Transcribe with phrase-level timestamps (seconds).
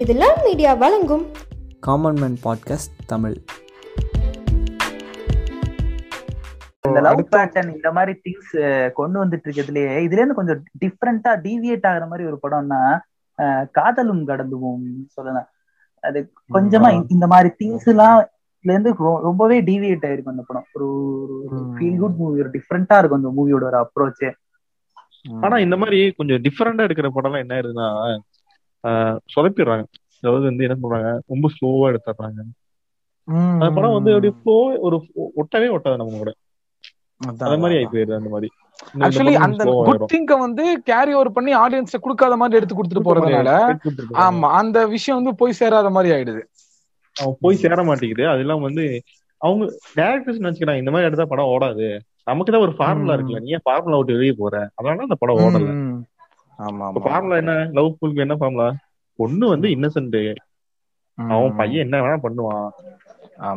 [0.00, 1.24] இது love media வழங்கும்.
[1.80, 3.36] Common man podcast Tamil.
[6.88, 12.08] இந்த லவ் பேட்டர்ன் இந்த மாதிரி திங்ஸ் கொண்டு வந்துட்டு இருக்கிறதுலயே இதுல இருந்து கொஞ்சம் டிஃப்ரெண்டா டீவியேட் ஆகுற
[12.08, 13.00] மாதிரி ஒரு படம்னா
[13.70, 15.48] காதலும் கடந்துவோம் சொல்லலாம்.
[16.00, 20.66] அது கொஞ்சமா இந்த- மாதிரி திங்ஸ் எல்லாம் இதுல இருந்து ரொம்பவே டீவியேட் ஆயிருக்கும் அந்த படம்.
[20.72, 20.88] ஒரு
[21.78, 24.32] ஃபீல் குட் மூவி ஒரு டிஃப்ரெண்டா இருக்கும் அந்த மூவியோட ஒரு அப்ரோச்
[25.40, 27.88] ஆனா இந்த மாதிரி கொஞ்சம் டிஃபரெண்டா எடுக்கிற படம்லாம் என்ன ஆயிருதுன்னா
[29.34, 29.84] சொதப்பிடுறாங்க.
[30.22, 31.10] அதாவது வந்து என்ன சொல்றாங்க?
[31.26, 32.40] ரொம்ப ஸ்லோவா எடுத்துடுறாங்க.
[33.54, 34.96] அந்த படம் வந்து அப்படியே flow ஒரு
[35.40, 36.32] ஒட்டவே ஒட்டாது நம்ம கூட.
[37.42, 38.48] அந்த மாதிரி ஆகி போயிருது அந்த மாதிரி.
[39.04, 40.04] ஆக்சுவலி அந்த குட்.
[40.12, 43.50] திங்க வந்து கேரி ஓவர் பண்ணி ஆடியன்ஸ் கொடுக்காத மாதிரி எடுத்து கொடுத்துட்டு போறதுனால
[44.22, 46.42] ஆமா அந்த விஷயம் வந்து போய் சேராத மாதிரி ஆயிடுது.
[47.16, 48.24] அவன் போய் சேர மாட்டேங்குது.
[48.32, 48.84] அது இல்லாம வந்து
[49.40, 49.64] அவங்க
[49.96, 51.86] டேரக்டர்ஸ் நினைச்சுக்கிறாங்க இந்த மாதிரி எடுத்தா படம் ஓடாது.
[52.26, 53.14] நமக்கு தான் ஒரு ஃபார்முலா.
[53.16, 53.40] இருக்குல்ல.
[53.44, 54.54] நீ ஃபார்முலா விட்டு வெளியே போற?
[54.78, 55.70] அதனால அந்த படம் ஓடல.
[57.02, 57.54] ஃபார்முலா என்ன?
[57.72, 58.68] லவ் ஃபுல்க்கு என்ன ஃபார்முலா
[59.18, 60.18] பொண்ணு வந்து இன்னசென்ட்
[61.28, 62.68] அவன் பையன் என்ன வேணா பண்ணுவான்.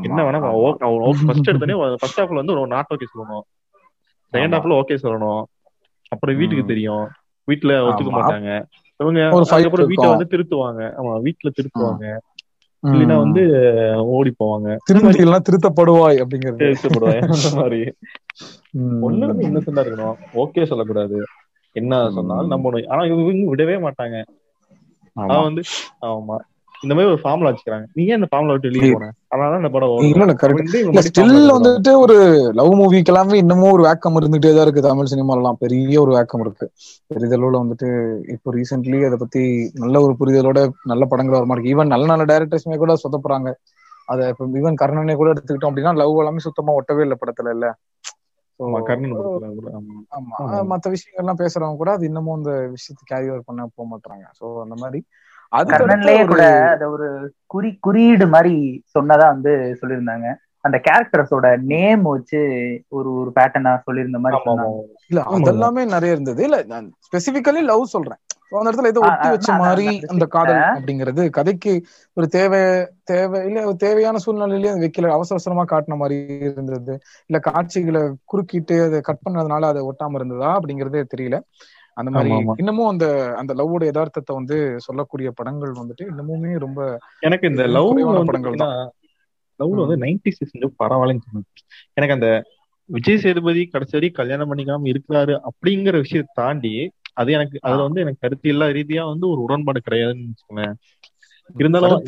[0.03, 0.39] என்ன வேணா.
[1.19, 3.45] ஃபர்ஸ்ட் எடுத்தோடனே ஃபர்ஸ்ட் ஹாஃப்ல வந்து ஒரு நாட் ஓகே சொல்லணும்.
[4.33, 4.55] செகண்ட்.
[4.55, 5.41] ஹாஃப்ல ஓகே சொல்லணும்.
[6.11, 6.65] அப்புறம் வீட்டுக்கு.
[6.65, 7.05] தெரியும்.
[7.47, 8.11] வீட்டுல ஒத்துக்க.
[8.13, 8.49] மாட்டாங்க.
[8.99, 10.09] இவங்க அதுக்கப்புறம் வீட்டை.
[10.09, 10.81] வந்து திருத்துவாங்க.
[10.99, 12.03] ஆமா வீட்டுல திருத்துவாங்க.
[12.83, 13.41] இல்லைன்னா வந்து
[14.13, 14.69] ஓடி போவாங்க.
[14.87, 16.69] திருந்தி இல்லைன்னா திருத்தப்படுவாய் அப்படிங்கிறது.
[16.71, 17.79] திருத்தப்படுவாங்க அந்த மாதிரி.
[19.01, 20.17] ஒண்ணு வந்து இன்னசென்டா இருக்கணும்.
[20.41, 21.17] ஓகே சொல்லக்கூடாது.
[21.75, 22.53] என்ன சொன்னாலும் ம்.
[22.53, 24.17] நம்பணும் ஆனா இவங்க விடவே மாட்டாங்க.
[25.15, 25.61] அவன் வந்து
[26.07, 26.35] ஆமா.
[26.75, 27.85] இந்த மாதிரி ஒரு ஃபார்முலா வச்சுக்கிறாங்க.
[27.95, 29.09] நீ ஏன் இந்த ஃபார்முலா விட்டு வெளியே போன?
[29.31, 29.91] அதனால இந்த படம்
[31.07, 32.15] ஸ்டில் வந்துட்டு ஒரு
[32.53, 36.65] லவ் மூவிக்கு எல்லாமே இன்னமும் ஒரு வேக்கம் இருந்துட்டே தான் இருக்கு தமிழ் சினிமாலாம் பெரிய ஒரு வேக்கம் இருக்கு.
[37.11, 37.89] பெரிதளவுல வந்துட்டு
[38.35, 39.43] இப்போ ரீசென்ட்லி அதை பத்தி
[39.75, 43.49] நல்ல ஒரு புரிதலோட நல்ல படங்கள் வர மாதிரி ஈவன் நல்ல நல்ல டைரக்டர்ஸ்மே கூட சொதப்புறாங்க.
[44.07, 47.67] அதை இப்போ ஈவன் கர்ணனை கூட எடுத்துக்கிட்டோம் அப்படின்னா லவ் எல்லாமே சுத்தமா ஒட்டவே இல்லை படத்துல இல்ல?
[50.71, 54.75] மத்த விஷயங்கள்லாம் பேசுறவங்க கூட அது இன்னமும் அந்த விஷயத்தை கேரி ஓவர் பண்ண போக மாட்டாங்க சோ அந்த
[54.75, 54.99] மாதிரி
[55.65, 56.43] கர்ணன்லயே அதுக்கு கூட
[56.73, 57.07] அத ஒரு
[57.53, 58.55] குறி குறியீடு மாதிரி
[58.95, 60.27] சொன்னதா வந்து சொல்லியிருந்தாங்க.
[60.63, 62.39] அந்த கேரக்டர்ஸோட நேம் வச்சு
[62.89, 64.37] ஒரு ஒரு பேட்டர்னா சொல்லியிருந்த மாதிரி
[65.09, 65.21] இல்ல.
[65.31, 66.41] அதெல்லாமே நிறைய இருந்தது.
[66.43, 68.19] இல்ல நான் ஸ்பெசிபிக்கலி லவ் சொல்றேன்.
[68.51, 70.59] அந்த இடத்துல ஏதோ ஒட்டி வச்ச மாதிரி அந்த காதல்.
[70.73, 71.71] அப்படிங்கிறது கதைக்கு
[72.17, 72.59] ஒரு தேவை
[73.03, 75.09] தேவை இல்ல ஒரு தேவையான சூழ்நிலையிலேயே வைக்கல.
[75.09, 76.95] அவசர அவசரமா காட்டின மாதிரி இருந்தது.
[77.29, 81.39] இல்ல காட்சிகளை குறுக்கிட்டு அதை கட் பண்ணதுனால அதை ஒட்டாம இருந்ததா அப்படிங்கறதே தெரியல.
[81.97, 82.29] அந்த மாதிரி.
[82.55, 83.05] இன்னமும் அந்த
[83.37, 86.79] அந்த லவ்வோட யதார்த்தத்தை வந்து சொல்லக்கூடிய படங்கள் வந்துட்டு இன்னமுமே ரொம்ப
[87.19, 88.71] எனக்கு இந்த லவ் படங்கள் பாத்தீங்கன்னா,
[89.59, 91.47] லவ்ல வந்து நைன்டி சிக்ஸ் பரவாயில்லன்னு தோணுது
[91.97, 92.29] எனக்கு அந்த
[92.89, 96.73] விஜய் சேதுபதி கடைசி வரைக்கும் கல்யாணம் பண்ணிக்காம இருக்கிறாரு அப்படிங்கிற விஷயத்தை தாண்டி
[97.17, 100.77] அது எனக்கு அதுல வந்து எனக்கு கருத்தியல்லா ரீதியா வந்து ஒரு உடன்பாடு கிடையாதுன்னு வச்சுக்கோங்களேன்.
[101.55, 102.03] இருந்தாலும்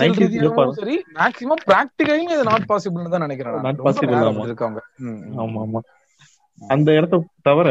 [0.77, 3.55] சரி மேக்ஸிமம் பிராக்டிகலி இது நாட் பாசிபிள் தான் நினைக்கிறேன்
[4.11, 4.45] rare ஆமா.
[4.47, 4.79] இருக்காங்க.
[5.43, 5.81] ஆமா ஆமா.
[6.61, 7.69] அந்த இடத்த தவிர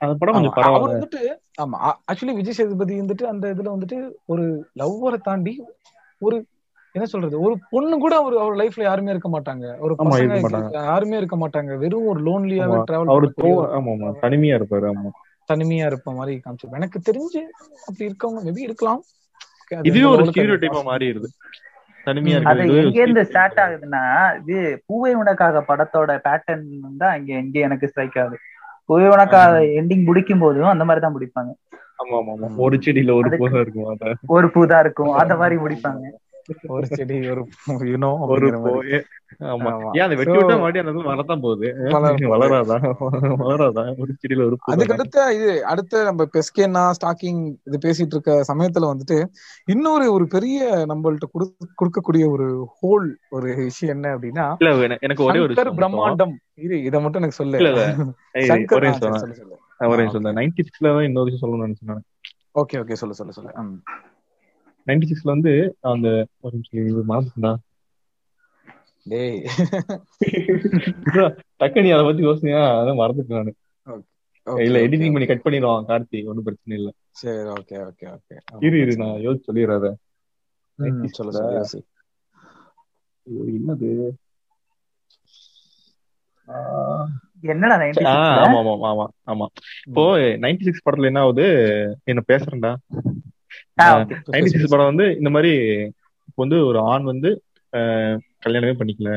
[0.00, 0.88] அந்த படம் கொஞ்சம் பரவாயில்ல.
[0.90, 1.20] வந்துட்டு
[1.62, 1.78] ஆமா
[2.08, 4.44] ஆக்சுவலி விஜய் சேதுபதி வந்துட்டு அந்த இதுல வந்துட்டு ஒரு
[4.80, 5.54] லவ்வரை தாண்டி
[6.22, 6.36] ஒரு
[6.94, 7.36] என்ன சொல்றது?
[7.44, 9.66] ஒரு பொண்ணு கூட அவர் அவர் லைஃப்ல யாருமே இருக்க மாட்டாங்க.
[9.80, 9.92] ஒரு.
[10.86, 11.72] யாருமே இருக்க மாட்டாங்க.
[11.82, 12.78] வெறும் ஒரு லோன்லியாவே.
[12.88, 14.10] டிராவல் அவரு தோ ஆமா ஆமா.
[14.22, 15.10] தனிமையா இருப்பாரு ஆமா.
[15.48, 17.40] தனிமையா இருப்ப மாதிரி காமிச்சிருப்பேன் எனக்கு தெரிஞ்சு
[17.86, 19.00] அப்படி இருக்கவங்க மேபி இருக்கலாம்.
[19.84, 20.90] இதுவே ஒரு level க்கு ஸ்டீரியோ அது டைப்பா possible.
[20.90, 21.28] மாறிடுது.
[22.06, 22.38] தனிமையா.
[22.50, 23.22] அது எங்க இருந்து.
[23.28, 24.02] ஸ்டார்ட் ஆகுதுன்னா
[24.40, 24.56] இது
[24.88, 26.64] பூவை உனக்காக படத்தோட பேட்டர்ன்
[27.02, 28.38] தான் இங்க எங்க எனக்கு ஸ்ட்ரைக் ஆகுது.
[28.88, 29.50] பூவை உனக்காக
[29.80, 31.52] எண்டிங் முடிக்கும் போதும் அந்த மாதிரி தான் முடிப்பாங்க.
[32.00, 32.48] ஆமா ஆமா ஆமா.
[32.64, 33.88] ஒரு செடியில ஒரு பூசா இருக்கும்
[34.34, 35.12] ஒரு பூ தான் இருக்கும்.
[35.22, 36.04] அந்த மாதிரி முடிப்பாங்க.
[36.66, 37.42] ஒரு செடி ஒரு
[37.84, 38.46] யூனோ ஒரு
[39.44, 39.70] ஆமா.
[39.92, 41.68] ஏன் வெட்டி விட்டா மறுபடியும் அந்த போகுது?
[41.90, 42.28] வளர போகுது.
[42.32, 42.76] வளராதா?
[43.42, 43.84] வளராதா?
[43.98, 44.92] ஒரு செடியில ஒரு பூ அதுக்கு.
[44.92, 49.18] அடுத்த இது அடுத்த நம்ம பெஸ்கேனா ஸ்டாக்கிங் இது பேசிட்டு இருக்க சமயத்துல வந்துட்டு
[49.66, 54.46] இன்னொரு ஒரு பெரிய நம்மள்ட்ட குடு- கொடுக்கக்கூடிய ஒரு ஹோல் ஒரு விஷயம் என்ன அப்படின்னா
[55.00, 55.54] எனக்கு ஒரே ஒரு.
[55.78, 56.34] பிரம்மாண்டம்.
[56.58, 57.58] இது இத மட்டும் எனக்கு சொல்லு.
[58.76, 59.18] ஒரே சொல்லு
[59.88, 62.02] ஒரே நைன்டி சிக்ஸ்ல தான் இன்னொரு விஷயம் சொல்லணும்னு நினைச்சேன்
[62.54, 62.92] ஓகே ஓகே.
[62.92, 63.52] சொல்லு சொல்லு சொல்லு.
[64.86, 65.52] நைன்டி சிக்ஸ்ல வந்து
[65.90, 66.08] அந்த
[66.40, 67.52] ஒரு நிமிஷம் மறந்துட்டா
[69.06, 69.38] டேய்.
[71.60, 73.52] டக்கு நீ அதை பத்தி யோசனையா அதான் மறந்துட்டேன் நானு.
[74.46, 75.32] இல்ல okay, எடிட்டிங் பண்ணி okay.
[75.32, 76.18] கட் பண்ணிடுவான் கார்த்தி.
[76.28, 76.90] ஒன்னும் பிரச்சனை இல்ல.
[77.12, 78.36] சரி ஓகே ஓகே ஓகே.
[78.60, 79.98] இரு இரு நான் யோசிச்சு சொல்லிடுறேன்
[80.78, 81.80] ம், சொல்லு சொல்லு யோசி.
[83.26, 83.90] ஐயோ, என்னது?
[86.48, 87.08] ஆஹ்
[87.44, 87.76] என்னடா
[88.40, 89.46] ஆமா ஆமா ஆமா ஆமா.
[89.86, 90.04] இப்போ
[90.44, 91.46] நைன்டி சிக்ஸ் படத்துல என்ன ஆகுது?
[92.04, 92.72] என்ன பேசுறேன்டா.
[94.32, 95.52] நைன்டி படம் வந்து இந்த மாதிரி
[96.28, 97.30] இப்போ வந்து ஒரு ஆண் வந்து
[98.42, 99.10] கல்யாணமே பண்ணிக்கல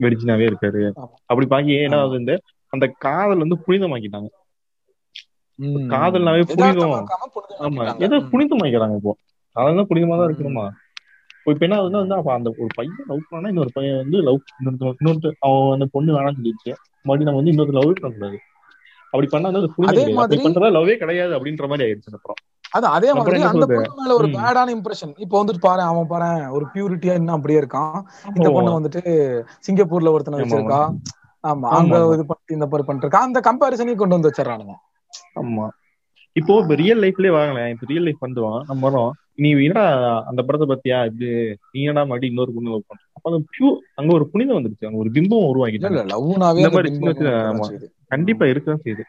[0.00, 0.82] வெடிச்சினாவே இருக்காரு.
[1.30, 2.04] அப்படி பாக்கி என்ன ஆமா.
[2.04, 2.34] ஆகுது இந்த
[2.72, 4.30] அந்த காதல் வந்து புனிதமாக்கிட்டாங்க.
[5.92, 6.94] காதல்னாவே புனிதம்.
[7.66, 8.16] ஆமா ஏதோ.
[8.32, 9.12] புனிதமாக்கிறாங்க இப்போ
[9.56, 10.28] அதெல்லாம் புனிதமா தான்.
[10.30, 10.64] இருக்கணுமா
[11.46, 14.38] இப்போ என்ன ஆகுதுன்னா வந்து அப்ப அந்த ஒரு பையன் லவ் பண்ணா இன்னொரு பையன் வந்து லவ்
[14.98, 16.72] இன்னொரு அவன் அந்த பொண்ணு வேணாம்னு சொல்லிடுச்சு
[17.04, 18.38] மறுபடியும் நம்ம வந்து இன்னொரு லவ் பண்ணக்கூடாது
[19.12, 20.20] அப்படி பண்ணா வந்து புனிதம் கிடையாது.
[20.22, 22.20] அப்படி பண்றதா லவ்வே கிடையாது அப்படின்ற மாதிரி ஆயிடுச்சு அந்த
[22.74, 23.66] அதே அப்புறம் மாதிரி அந்த?
[23.70, 24.28] பொண்ணு மேல ஒரு.
[24.36, 27.94] பேடான இம்ப்ரெஷன் இப்போ வந்துட்டு பாரு அவன் பாரு ஒரு பியூரிட்டியா இன்னும் அப்படியே இருக்கான்.
[28.32, 29.02] இந்த பொண்ணு வந்துட்டு
[29.66, 30.80] சிங்கப்பூர்ல ஒருத்தனை வச்சிருக்கா.
[31.44, 31.68] ஆமா.
[31.78, 31.94] அங்க.
[32.14, 34.74] இது பண்ணி இந்த மாதிரி பண்ணிட்டு இருக்கா அந்த கம்பாரிசனையும் கொண்டு வந்து வச்சிடறானுங்க.
[35.40, 35.66] ஆமா.
[36.36, 39.10] இப்போ இப்ப ரியல் லைஃப்லயே வாங்கலாம் இப்ப ரியல் லைஃப் வந்துடும் நம்ம வரோம்.
[39.36, 39.84] நீ என்னடா
[40.30, 41.28] அந்த படத்தை பத்தியா இது
[41.72, 43.02] நீ என்னடா மறுபடியும் இன்னொரு பொண்ணு லவ் பண்ற?
[43.12, 44.86] அப்ப அந்த பியூ அங்க ஒரு புனிதம் வந்துருச்சு.
[44.86, 46.02] அங்க ஒரு பிம்பம் உருவாக்கிட்டாங்க
[46.56, 47.12] இந்த மாதிரி சின்ன.
[47.62, 47.86] செய்யுது.
[48.08, 49.04] கண்டிப்பா இருக்கதான் செய்யுது.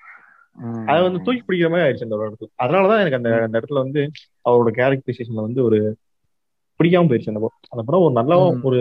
[0.85, 4.01] அதை வந்து தூக்கி பிடிக்கிற மாதிரி ஆயிடுச்சு அந்த இடத்துல அதனாலதான் எனக்கு அந்த அந்த இடத்துல வந்து
[4.49, 5.79] அவரோட கேரக்டரைசேஷன்ல வந்து ஒரு
[6.79, 8.33] பிடிக்காம போயிடுச்சு அந்த படம் அந்த படம் ஒரு நல்ல.
[8.67, 8.79] ஒரு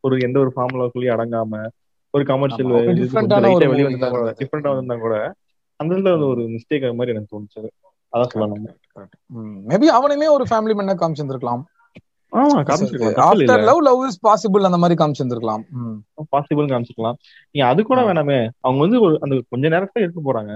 [0.00, 1.62] ஒரு எந்த ஒரு ஃபார்முலாக்குள்ளேயும் அடங்காம
[2.14, 3.38] ஒரு கமர்ஷியல் வெளியே வந்தா
[4.10, 4.34] கூட.
[4.40, 5.16] டிஃப்ரெண்டா வந்தா கூட
[5.80, 7.58] அந்த இடத்துல ஒரு மிஸ்டேக் மாதிரி எனக்கு தோணுச்சு.
[7.60, 7.70] அது.
[8.12, 8.76] அதான் சொல்லணும்.
[9.70, 11.62] மேபி அவனையுமே ஒரு ஃபேமிலி மேன காமிச்சிருந்திருக்கலாம்.
[12.32, 13.64] ஆமா காமிச்சிருக்கலாம்.
[13.68, 15.62] லவ் லவ் இஸ் பாசிபிள் அந்த மாதிரி காமிச்சிருந்திருக்கலாம்.
[16.32, 17.18] பாசிபிள் காமிச்சிக்கலாம்
[17.50, 18.00] நீ அது கூட.
[18.02, 18.38] வேணாமே.
[18.60, 20.54] அவங்க வந்து ஒரு அந்த கொஞ்ச நேரத்துல இருக்க போறாங்க.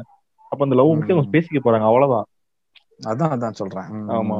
[0.52, 1.32] அப்ப அந்த லவ் பத்தி அவங்க.
[1.34, 2.26] பேசிக்க போறாங்க அவ்வளவுதான்
[3.06, 3.88] அதான் அதான் சொல்றேன்.
[4.16, 4.38] ஆமா.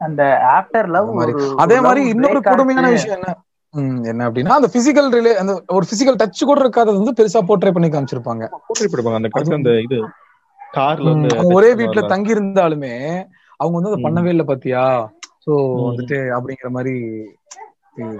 [0.00, 1.08] அந்த ஆஃப்டர் லவ்
[1.62, 2.88] அதே மாதிரி love இன்னொரு கொடுமையான.
[2.90, 3.36] விஷயம் என்ன
[4.10, 7.88] என்ன அப்படின்னா அந்த பிசிக்கல் ரிலே அந்த ஒரு பிசிக்கல் டச் கூட இருக்காதது வந்து பெருசா போர்ட்ரே பண்ணி
[7.90, 9.98] காமிச்சிருப்பாங்க போட்டு போடுவாங்க அந்த கடைசி அந்த இது
[10.60, 12.94] கார்ல வந்து ஒரே வீட்டுல தங்கி இருந்தாலுமே
[13.60, 14.00] அவங்க வந்து அதை.
[14.04, 14.84] பண்ணவே இல்லை பாத்தியா
[15.44, 15.52] சோ.
[15.84, 16.94] வந்துட்டு அப்படிங்கிற மாதிரி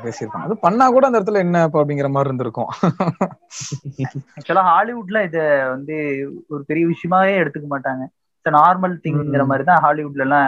[0.02, 2.70] பேசியிருப்பாங்க அது பண்ணா கூட அந்த இடத்துல என்ன அப்படிங்கிற மாதிரி இருந்திருக்கும்
[4.36, 5.38] ஆக்சுவலா ஹாலிவுட்ல இத
[5.74, 5.96] வந்து
[6.48, 8.04] ஒரு பெரிய விஷயமாவே எடுத்துக்க மாட்டாங்க
[8.46, 9.48] நார்மல் திங்ங்கிற ம்.
[9.48, 10.46] மாதிரி தான் ஹாலிவுட்ல எல்லாம்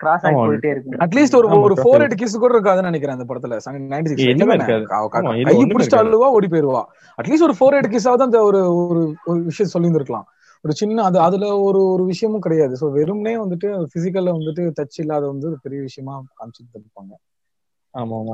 [0.00, 0.36] கிராஸ் ஆகி.
[0.40, 1.74] போயிட்டே இருக்கு அட்லீஸ்ட் ஒரு ஒரு.
[1.80, 3.58] ஃபோர் எயிட் கிஸ் கூட இருக்காதுன்னு நினைக்கிறேன் அந்த படத்துல
[3.92, 4.84] நைன்டி எதுவுமே இருக்காது.
[4.84, 6.00] சிக்ஸ் இருக்காது.
[6.02, 6.80] அழுவா ஓடி போயிருவா
[7.18, 10.26] அட்லீஸ்ட் ஒரு ஃபோர் எயிட் கிஸ்ஸாவது அந்த ஒரு ஒரு ஒரு விஷயம் சொல்லியிருந்திருக்கலாம்
[10.64, 15.24] ஒரு சின்ன அது அதுல ஒரு ஒரு விஷயமும் கிடையாது சோ வெறும்னே வந்துட்டு பிசிக்கல்ல வந்துட்டு டச் இல்லாத
[15.32, 17.12] வந்து ஒரு பெரிய விஷயமா காமிச்சிட்டு இருப்பாங்க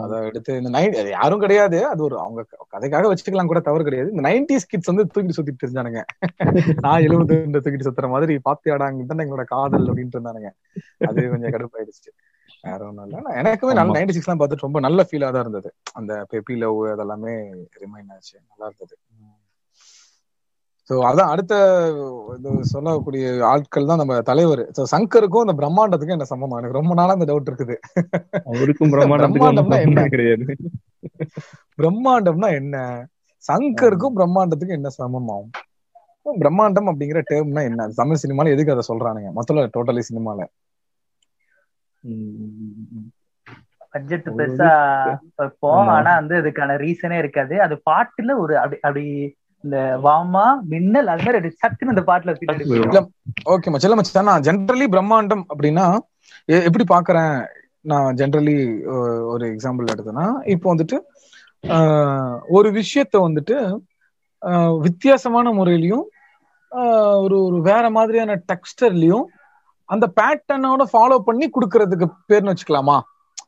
[0.03, 1.87] அதை எடுத்து இந்த நைன் யாரும் கிடையாது.
[1.87, 4.11] அது ஒரு அவங்க கதைக்காக வச்சுக்கலாம் கூட தவறு கிடையாது.
[4.11, 6.03] இந்த நைன்டிஸ் கிட்ஸ் வந்து தூக்கிட்டு சுத்திட்டு இருந்தானுங்க.
[6.81, 10.51] நான் எழுபது தூக்கிட்டு சுத்துற மாதிரி பாத்தியாடாங்க தான் எங்களோட காதல் அப்படின்ட்டு இருந்தானுங்க.
[11.07, 12.11] அது கொஞ்சம் கடுப்பாயிடுச்சு.
[12.63, 13.43] வேற ஒண்ணும் இல்ல.
[13.43, 13.93] எனக்குமே நல்ல.
[13.93, 15.75] நைன்டி சிக்ஸ் எல்லாம் பார்த்துட்டு ரொம்ப நல்ல ஃபீலா தான் இருந்தது.
[15.93, 17.35] அந்த பெப்பி லவ் அதெல்லாமே
[17.81, 18.41] ரிமைண்ட் ஆச்சு.
[18.49, 18.97] நல்லா இருந்தது.
[20.91, 21.55] சோ அதான் அடுத்த
[22.61, 24.63] சொல்லக்கூடிய ஆட்கள் தான் நம்ம தலைவர்.
[24.77, 26.59] சோ சங்கருக்கும் அந்த பிரம்மாண்டத்துக்கும் என்ன சம்பந்தம்?
[26.59, 27.77] எனக்கு ரொம்ப நாளா அந்த டவுட் இருக்குது.
[28.45, 29.63] அவருக்கும் பிரம்மாண்டம்னா என்ன?
[29.63, 30.57] சம்பந்தமே கிடையாது.
[31.77, 32.77] பிரம்மாண்டம்னா என்ன?
[33.45, 35.53] சங்கருக்கும் பிரம்மாண்டத்துக்கும் என்ன சமமாகும்
[36.27, 37.89] பிரம்மாண்டம் அப்படிங்கிற டேர்ம்னா என்ன?
[37.89, 39.31] தமிழ் சினிமால எதுக்கு அதை சொல்றானுங்க?
[39.33, 40.41] மொத்தம் டோட்டலி சினிமால.
[42.05, 43.09] ம்.
[43.91, 44.69] பட்ஜெட் பெருசா
[45.37, 45.81] வைப்போம்.
[45.81, 45.95] ஆமா.
[45.97, 47.55] ஆனா வந்து அதுக்கான ரீசனே இருக்காது.
[47.63, 49.05] அது பாட்டுல ஒரு அப்படி அப்படி
[49.65, 52.33] இந்த வாமா மின்னல் அது மாதிரி சத்துன்னு அந்த பாட்டுல
[52.77, 53.01] இல்ல,
[53.49, 53.71] ஓகே
[54.23, 55.87] நான் ஜென்ரலி பிரம்மாண்டம் அப்படின்னா
[56.49, 57.35] எ- எப்படி பாக்குறேன்
[57.85, 58.57] நான் ஜென்ரலி
[59.27, 60.99] ஒரு எக்ஸாம்பிள் எடுத்தேன்னா இப்போ வந்துட்டு
[62.49, 63.57] ஒரு விஷயத்த வந்துட்டு
[64.81, 66.05] வித்தியாசமான முறையிலையும்
[67.19, 69.27] ஒரு ஒரு வேற மாதிரியான டெக்ஸ்டர்லயும்
[69.89, 72.97] அந்த பேட்டர்னோட ஃபாலோ பண்ணி கொடுக்கறதுக்கு பேர்னு வச்சுக்கலாமா?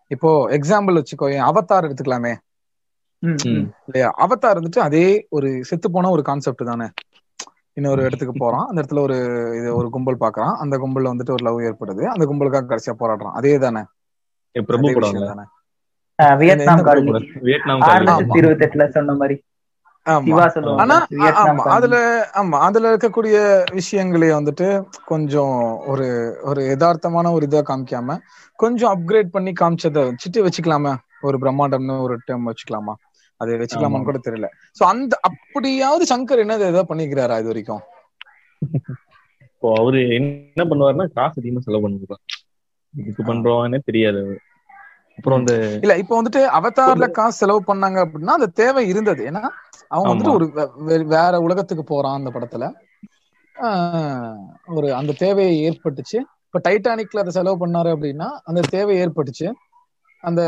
[0.06, 2.32] இப்போ எக்ஸாம்பிள் வச்சுக்கோ என் அவத்தார் எடுத்துக்கலாமே.
[3.84, 4.14] இல்லையா?
[4.18, 6.86] அவதார் இருந்துட்டு அதே ஒரு செத்து போன ஒரு கான்செப்ட் தானே.
[7.72, 8.66] இன்னொரு இடத்துக்கு போறான்.
[8.66, 9.16] அந்த இடத்துல ஒரு
[9.56, 10.54] இது ஒரு கும்பல் பாக்குறான்.
[10.54, 12.04] அந்த கும்பல்ல வந்துட்டு ஒரு லவ் ஏற்படுது.
[12.04, 13.32] அந்த கும்பலுக்காக கடைசியா போராடுறான்.
[13.32, 13.82] அதே தானே.
[21.64, 21.96] அதுல
[22.34, 22.58] ஆமா.
[22.58, 23.36] அதுல இருக்கக்கூடிய
[23.72, 24.66] விஷயங்களை வந்துட்டு
[25.04, 26.06] கொஞ்சம் ஒரு
[26.42, 28.18] ஒரு யதார்த்தமான ஒரு இதா காமிக்காம
[28.58, 30.94] கொஞ்சம் அப்கிரேட் பண்ணி காமிச்சதை வச்சுட்டு வச்சுக்கலாமா.
[31.20, 32.94] ஒரு பிரம்மாண்டம்னு ஒரு டேர்ம் வச்சுக்கலாமா?
[33.44, 34.48] அது வச்சுக்கலாமான்னு கூட தெரியல.
[34.78, 37.82] சோ அந்த அப்படியாவது சங்கர் என்னது ஏதோ பண்ணிக்கிறாரா இது வரைக்கும்?
[39.46, 42.24] இப்போ அவரு என்ன பண்ணுவாருன்னா காசு அதிகமா செலவு பண்ணுவார்.
[42.94, 44.22] இதுக்கு பண்றோம்னே தெரியாது.
[45.18, 49.22] அப்புறம் இந்த இல்ல இப்போ வந்துட்டு அவதார்ல காசு செலவு பண்ணாங்க அப்படின்னா அது தேவை இருந்தது.
[49.30, 49.42] ஏன்னா
[49.94, 50.36] அவங்க வந்துட்டு.
[50.36, 52.66] ஒரு வேற உலகத்துக்கு போறான் அந்த படத்துல.
[54.76, 56.18] ஒரு அந்த தேவை ஏற்பட்டுச்சு.
[56.46, 59.46] இப்ப டைட்டானிக்ல அதை செலவு பண்ணாரு அப்படின்னா அந்த தேவை ஏற்பட்டுச்சு.
[60.24, 60.42] அந்த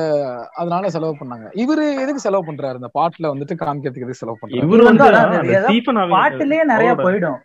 [0.54, 1.46] அதனால செலவு பண்ணாங்க.
[1.62, 2.78] இவரு எதுக்கு செலவு பண்றாரு?
[2.80, 4.64] இந்த பாட்டுல வந்துட்டு காமிக்கிறதுக்கு எதுக்கு செலவு பண்றாரு?
[4.64, 7.38] இவரு வந்து அந்த பாட்டுலயே நிறைய போயிடும்.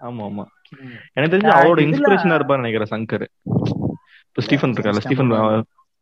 [0.00, 0.44] ஆமா ஆமா.
[1.14, 3.26] எனக்கு தெரிஞ்சு அவரோட இன்ஸ்பிரேஷனா இருப்பாரு நினைக்கிறேன் சங்கர்.
[4.30, 5.32] இப்ப ஸ்டீஃபன் இருக்கார்ல ஸ்டீஃபன்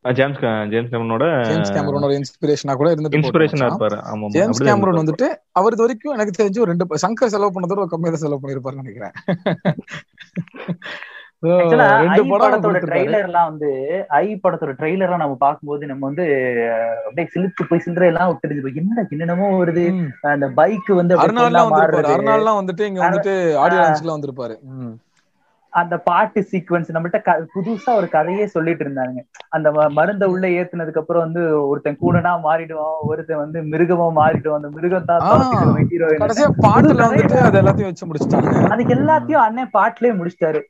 [0.05, 0.41] ஜேம்ஸ்
[0.73, 3.97] ஜேம்ஸ் கேமரோட ஜேம்ஸ் கேமரோனோட இன்ஸ்பிரேஷனா கூட இருந்துட்டு இன்ஸ்பிரேஷனா இருப்பாரு.
[4.13, 4.29] ஆமா.
[4.37, 5.01] James Cameron.
[5.03, 5.29] வந்துட்டு
[5.61, 9.15] அவர் இது வரைக்கும் எனக்கு தெரிஞ்சு ஒரு ரெண்டு சங்கர் செலவு பண்ணதோட ஒரு கம்மியா செலவு பண்ணிருப்பாருன்னு நினைக்கிறேன்.
[11.43, 12.79] ஐ படத்தோட.
[12.87, 13.69] ட்ரெய்லர்லாம் வந்து
[14.21, 16.25] ஐ படத்தோட ட்ரெய்லர்லாம் நம்ம பார்க்கும்போது நம்ம வந்து
[17.05, 19.85] அப்படியே சிலிர்த்து போய் சில்லறை எல்லாம் தெரிஞ்சு போய் என்னடா என்னென்னமோ வருது.
[20.35, 23.85] அந்த பைக் வந்து அருணாலாம் வந்துட்டு இங்க வந்துட்டு ஆடியோ
[24.17, 24.57] வந்திருப்பாரு.
[25.71, 29.19] அந்த பாட்டு சீக்வன்ஸ் நம்மகிட்ட க- புதுசா ஒரு கதையே சொல்லிட்டு இருந்தாங்க.
[29.49, 34.55] அந்த மருந்த உள்ள ஏத்துனதுக்கு அப்புறம் வந்து ஒருத்தன் கூடனா மாறிடுவான் ஒருத்தன் வந்து மிருகமா மாறிடுவான்.
[34.55, 35.21] அந்த மிருகம் தான்
[35.91, 38.69] ஹீரோயின் கடைசியா பாட்டுல வந்துட்டு அது எல்லாத்தையும் வச்சு முடிச்சிட்டாங்க.
[38.69, 40.63] அதுக்கு எல்லாத்தையும் அண்ணன் பாட்டுலயே முடிச்சிட்டாரு.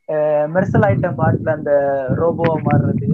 [0.54, 1.72] மெர்சல் ஐட்டம் பாட்டுல அந்த
[2.16, 3.06] ரோபோவா மாறுறது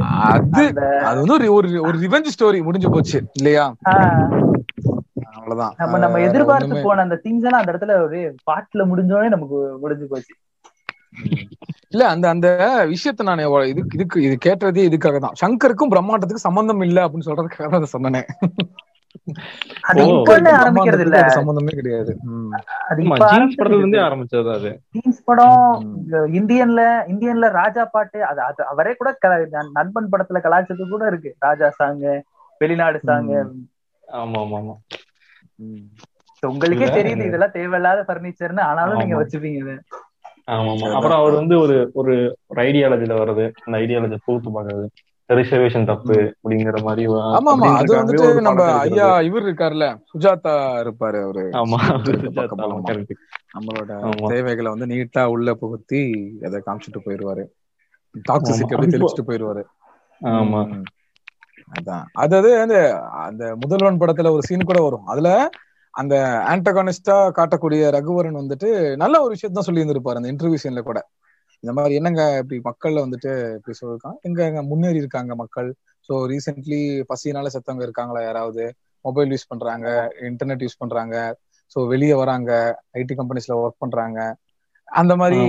[1.05, 3.75] அது வந்து ஒரு ஒரு ரிவெஞ்ச் ஸ்டோரி முடிஞ்சு போச்சு இல்லையா?
[5.37, 5.75] அவ்வளவுதான்.
[5.77, 10.35] நம்ம நம்ம எதிர்பார்த்து போன அந்த திங்ஸ் எல்லாம் அந்த இடத்துல ஒரு பாட்டுல முடிஞ்சோடனே நமக்கு முடிஞ்சு போச்சு.
[11.93, 12.47] இல்ல அந்த அந்த
[12.93, 17.81] விஷயத்த நான் இதுக்கு இதுக்கு இது கேட்டதே இதுக்காக தான் சங்கருக்கும் பிரம்மாண்டத்துக்கு சம்பந்தம் இல்ல அப்படின்னு சொல்றதுக்காக தான்
[17.81, 18.29] அதை சொன்னேன்
[20.57, 22.49] ஆரம்பிக்கிறது இல்ல சம்பந்தமே கிடையாது ம்.
[22.89, 25.95] அது ஆமா இப்ப ஜீன்ஸ் படத்துல இருந்தே ஆரம்பிச்சது ஆரம்பிச்சது அது ஜீன்ஸ் படம் ம்.
[25.99, 29.11] இங்க இந்தியன்ல இந்தியன்ல ராஜா பாட்டு அது அது அவரே கூட
[29.79, 32.15] நண்பன் படத்துல கலாச்சது கூட இருக்கு ராஜா சாங்கு
[32.61, 33.39] வெளிநாடு சாங்கு
[34.09, 34.75] ஆமா ஆமா ஆமா.
[36.43, 36.87] உங்களுக்கே.
[36.95, 39.17] தெரியுது இதெல்லாம் தேவையில்லாத பர்னிச்சர்னு ஆனாலும் நீங்க.
[39.21, 39.75] வச்சுப்பீங்க.
[40.49, 42.15] ஆமா அப்புறம் அவர் வந்து ஒரு ஒரு
[42.47, 44.87] ஒரு ஐடியாலஜில வருது அந்த ஐடியாலஜி பூத்து பாக்குறது
[45.29, 47.75] ரிசர்வேஷன் தப்பு அப்படிங்கிற மாதிரி ஆமா ஆமா.
[47.75, 49.21] அது வந்துட்டு நம்ம ஐயா.
[49.21, 51.51] இவர் இருக்காருல்ல சுஜாதா இருப்பாரு அவரு.
[51.53, 51.79] ஆமா.
[53.55, 53.93] நம்மளோட.
[54.27, 56.03] தேவைகளை வந்து நீட்டா உள்ள புகுத்தி
[56.45, 57.45] அதை காமிச்சிட்டு போயிருவாரு.
[58.33, 59.63] டாக்ஸிசிட்டி இப்போ- தெளிச்சிட்டு போயிருவாரு.
[60.23, 60.83] ஆமா.
[61.73, 62.05] அதான்.
[62.13, 65.07] அதாவது அந்த அந்த முதல்வன் படத்துல ஒரு சீன் கூட வரும்.
[65.07, 65.51] அதுல
[65.95, 66.15] அந்த
[66.53, 70.99] ஆன்டகானிஸ்டா காட்டக்கூடிய ரகுவரன் வந்துட்டு நல்ல ஒரு விஷயத்த தான் சொல்லி இருந்திருப்பாரு அந்த இன்டர்வியூ சீன்ல கூட.
[71.63, 74.19] இந்த மாதிரி என்னங்க இப்படி மக்கள்ல வந்துட்டு இப்படி சொல்லிருக்காங்க?
[74.23, 75.69] எங்க எங்க முன்னேறி இருக்காங்க மக்கள்?
[76.09, 78.65] ஸோ ரீசென்ட்லி பசியினால செத்தவங்க இருக்காங்களா யாராவது?
[79.05, 79.87] மொபைல் யூஸ் பண்றாங்க
[80.31, 81.17] இன்டர்நெட் யூஸ் பண்றாங்க.
[81.77, 82.51] ஸோ வெளியே வராங்க
[82.93, 84.19] ஐடி கம்பெனிஸ்ல ஒர்க் பண்றாங்க.
[84.89, 85.41] அந்த மாதிரி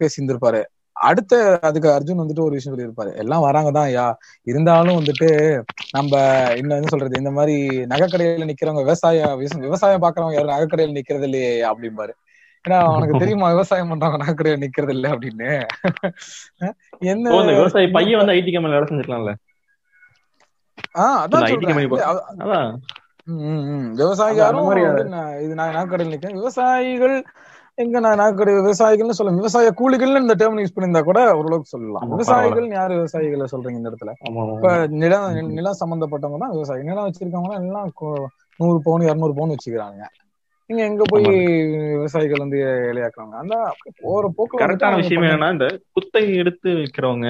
[0.00, 0.62] பேசியிருந்திருப்பாரு.
[1.02, 3.16] அடுத்த அதுக்கு அர்ஜுன் வந்துட்டு ஒரு விஷயம் சொல்லியிருப்பாரு.
[3.16, 4.18] எல்லாம் வராங்க தான் ஐயா.
[4.42, 6.16] இருந்தாலும் வந்துட்டு நம்ம
[6.56, 7.18] இன்னும் என்ன சொல்றது?
[7.18, 12.10] இந்த மாதிரி நகைக்கடையில நிக்கிறவங்க விவசாய விவச- விவசாயம் பாக்குறவங்க யாரும் நகைக்கடையில நிக்கிறது இல்லையே அப்படிம்பாரு.
[12.68, 13.50] ஏன்னா அவனுக்கு தெரியுமா?
[13.50, 15.66] விவசாயம் பண்றவங்க நகைக்கடையில நிக்கிறது இல்ல அப்படின்னு.
[16.98, 17.44] என்ன?
[17.44, 19.34] விவசாயி பையன் வந்து ஐடி கம்பெனில வேலை செஞ்சிருக்கலாம்ல.
[20.98, 21.76] ஆஹ் அதான் இந்த IT சொல்றேன்.
[21.76, 22.76] company இல்ல, அவ- அதான்.
[23.24, 23.94] ம், ம், ம்.
[23.94, 27.24] விவசாயி அதான் யாரும் அந்த மாதிரி வந்து நான் இது நான் நகைக்கடையில் நிக்கிறேன் விவசாயிகள்
[27.78, 32.08] எங்க நான் நகைக்கடை விவசாயிகள்னு சொல்ல விவசாய கூலிகள்னு இந்த டேர்ம் யூஸ் பண்ணியிருந்தா கூட ஓரளவுக்கு சொல்லலாம்.
[32.12, 34.12] விவசாயிகள் யாரு விவசாயிகளை சொல்றீங்க இந்த இடத்துல?
[34.54, 34.72] இப்ப.
[35.02, 35.26] நிலம்
[35.56, 37.88] நிலம் சம்பந்தப்பட்டவங்க தான் விவசாயி நிலம் வச்சிருக்கவங்க எல்லாம்
[38.60, 40.02] நூறு பவுன் இருநூறு பவுன் வச்சுக்கிறாங்க
[40.70, 41.24] நீங்க எங்க போய்
[41.94, 42.58] விவசாயிகள் வந்து
[42.90, 43.34] இலையாக்குறாங்க?
[43.42, 43.54] அந்த
[44.02, 47.28] போற வந்துட்டு கரெக்டான விஷயம் என்னன்னா இந்த குத்தகை எடுத்து வைக்கிறவங்க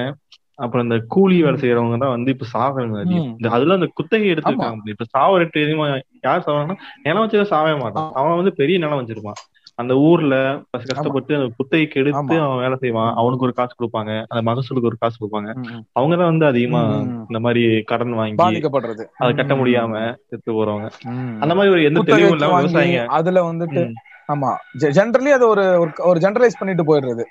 [0.59, 2.97] அப்புறம் இந்த கூலி வேலை செய்யறவங்க தான் வந்து இப்ப சாகுறாங்க.
[3.31, 4.57] இந்த அதுல அந்த குத்தகை எடுத்து ஆமா.
[4.57, 5.87] வைக்காங்க இப்ப சாவ ரேட்டு அதிகமா
[6.27, 8.11] யார் சாவாங்கன்னா நிலம் வச்சதை சாவே மாட்டான்.
[8.19, 9.39] அவன் வந்து பெரிய நிலம் வச்சிருப்பான்.
[9.75, 12.39] அந்த ஊர்ல கஷ்ட- கஷ்டப்பட்டு அந்த குத்தகைக்கு எடுத்து.
[12.41, 13.13] அவன் வேலை செய்வான்.
[13.15, 14.25] அவனுக்கு ஒரு காசு கொடுப்பாங்க.
[14.27, 15.55] அந்த மகசூலுக்கு ஒரு காசு கொடுப்பாங்க.
[15.99, 16.95] அவங்கதான் வந்து அதிகமா.
[17.11, 19.05] இந்த மாதிரி கடன் வாங்கி பாதிக்கப்படுறது.
[19.17, 19.53] அதை கட்ட.
[19.53, 20.91] முடியாம செத்து போறவங்க.
[21.39, 23.05] அந்த மாதிரி ஒரு எந்த தெளிவும் இல்லாம விவசாயிங்க.
[23.05, 23.91] அதுல வந்துட்டு.
[24.33, 24.55] ஆமா.
[24.79, 27.23] ஜென்ரலி அது ஒரு ஒரு- ஒரு ஜெனரலைஸ் பண்ணிட்டு போயிடுறது.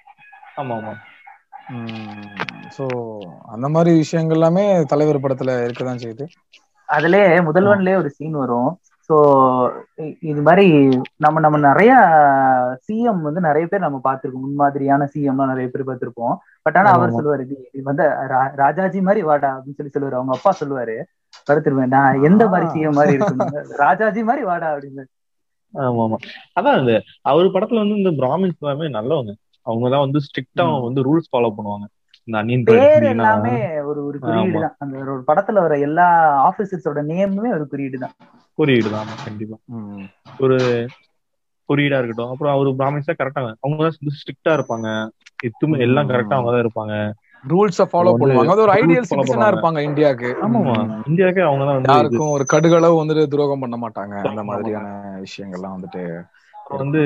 [0.57, 0.95] ஆமா ஆமா.
[2.79, 2.87] சோ
[3.49, 6.27] அந்த மாதிரி விஷயங்கள் எல்லாமே தலைவர் படத்துல இருக்கதான் செய்யுது.
[6.89, 8.79] அதுலயே முதல்வன்லயே ஒரு சீன் வரும்.
[9.13, 9.17] சோ
[10.23, 10.67] இது மாதிரி
[11.17, 11.93] நம்ம நம்ம நிறைய
[12.87, 14.45] சிஎம் வந்து நிறைய பேர் நம்ம பார்த்திருக்கோம்.
[14.47, 16.35] முன்மாதிரியான சிஎம் எல்லாம் நிறைய பேர் பார்த்திருப்போம்.
[16.67, 17.17] பட் ஆனா அவர்.
[17.19, 18.05] சொல்லுவாரு "நீ நீ வந்து
[18.63, 20.19] ராஜாஜி மாதிரி வாடா அப்படின்னு சொல்லி சொல்லுவாரு.
[20.19, 20.97] அவங்க அப்பா சொல்லுவாரு
[21.47, 22.67] படுத்துருவேன் நான் எந்த மாதிரி.
[22.73, 23.53] சிஎம் மாதிரி இருக்கணும்?
[23.79, 25.05] ராஜாஜி மாதிரி வாடா அப்படின்னு.
[25.75, 26.17] ஆமா ஆமா.
[26.59, 29.33] அதான் இந்த அவர் படத்துல வந்து இந்த பிராமின்ஸ் எல்லாமே நல்லவங்க.
[29.67, 30.65] அவங்க தான் வந்து ஸ்ட்ரிக்டா.
[30.83, 31.87] வந்து ரூல்ஸ் ஃபாலோ பண்ணுவாங்க.
[32.69, 34.63] பேர் எல்லாமே ஒரு ஒரு குறியீடு ஆமா.
[34.65, 36.07] தான் அந்த ஒரு படத்துல வர எல்லா
[36.49, 38.15] ஆபீசர்ஸோட நேமுமே ஒரு குறியீடு தான்
[38.59, 39.57] குறியீடு தான் ஆமா, கண்டிப்பா.
[40.41, 40.59] ஒரு
[41.69, 44.89] குறியீடா இருக்கட்டும் அப்புறம் அவர் பிராமின்ஸா கரெக்டா அவங்க தான் ஸ்ட்ரிக்டா இருப்பாங்க
[45.41, 46.95] எதுவுமே எல்லாம் கரெக்டா அவங்க தான் இருப்பாங்க
[47.45, 49.47] ரூல்ஸ ஃபாலோ பண்ணுவாங்க அது ஒரு ஐடியல் சிட்டிசனா.
[49.53, 50.91] இருப்பாங்க இந்தியாவுக்கு ஆமாமா ம்.
[51.09, 51.89] இந்தியாவுக்கு அவங்க தான்.
[51.91, 54.49] யாருக்கும் ஒரு கடுகளவு வந்துட்டு துரோகம் பண்ண மாட்டாங்க அந்த ஆமா.
[54.51, 54.89] மாதிரியான
[55.25, 56.03] விஷயங்கள்லாம் வந்துட்டு
[56.77, 57.01] வந்து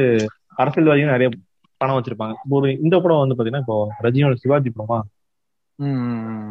[0.58, 1.28] அரசியல்வாதிகள் நிறைய
[1.76, 2.32] பணம் வச்சிருப்பாங்க.
[2.48, 5.00] ஒரு இந்த படம் வந்து பாத்தீங்கன்னா இப்போ ரஜினியோட சிவாஜி படமா?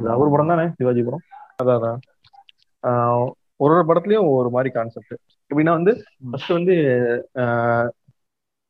[0.08, 1.22] அவர் படம் தானே சிவாஜி படம்?
[1.64, 5.16] அதான் ஒரு ஒரு படத்துலயும் ஒரு மாதிரி கான்செப்ட்
[5.54, 6.74] எப்படின்னா வந்து ஃபர்ஸ்ட் வந்து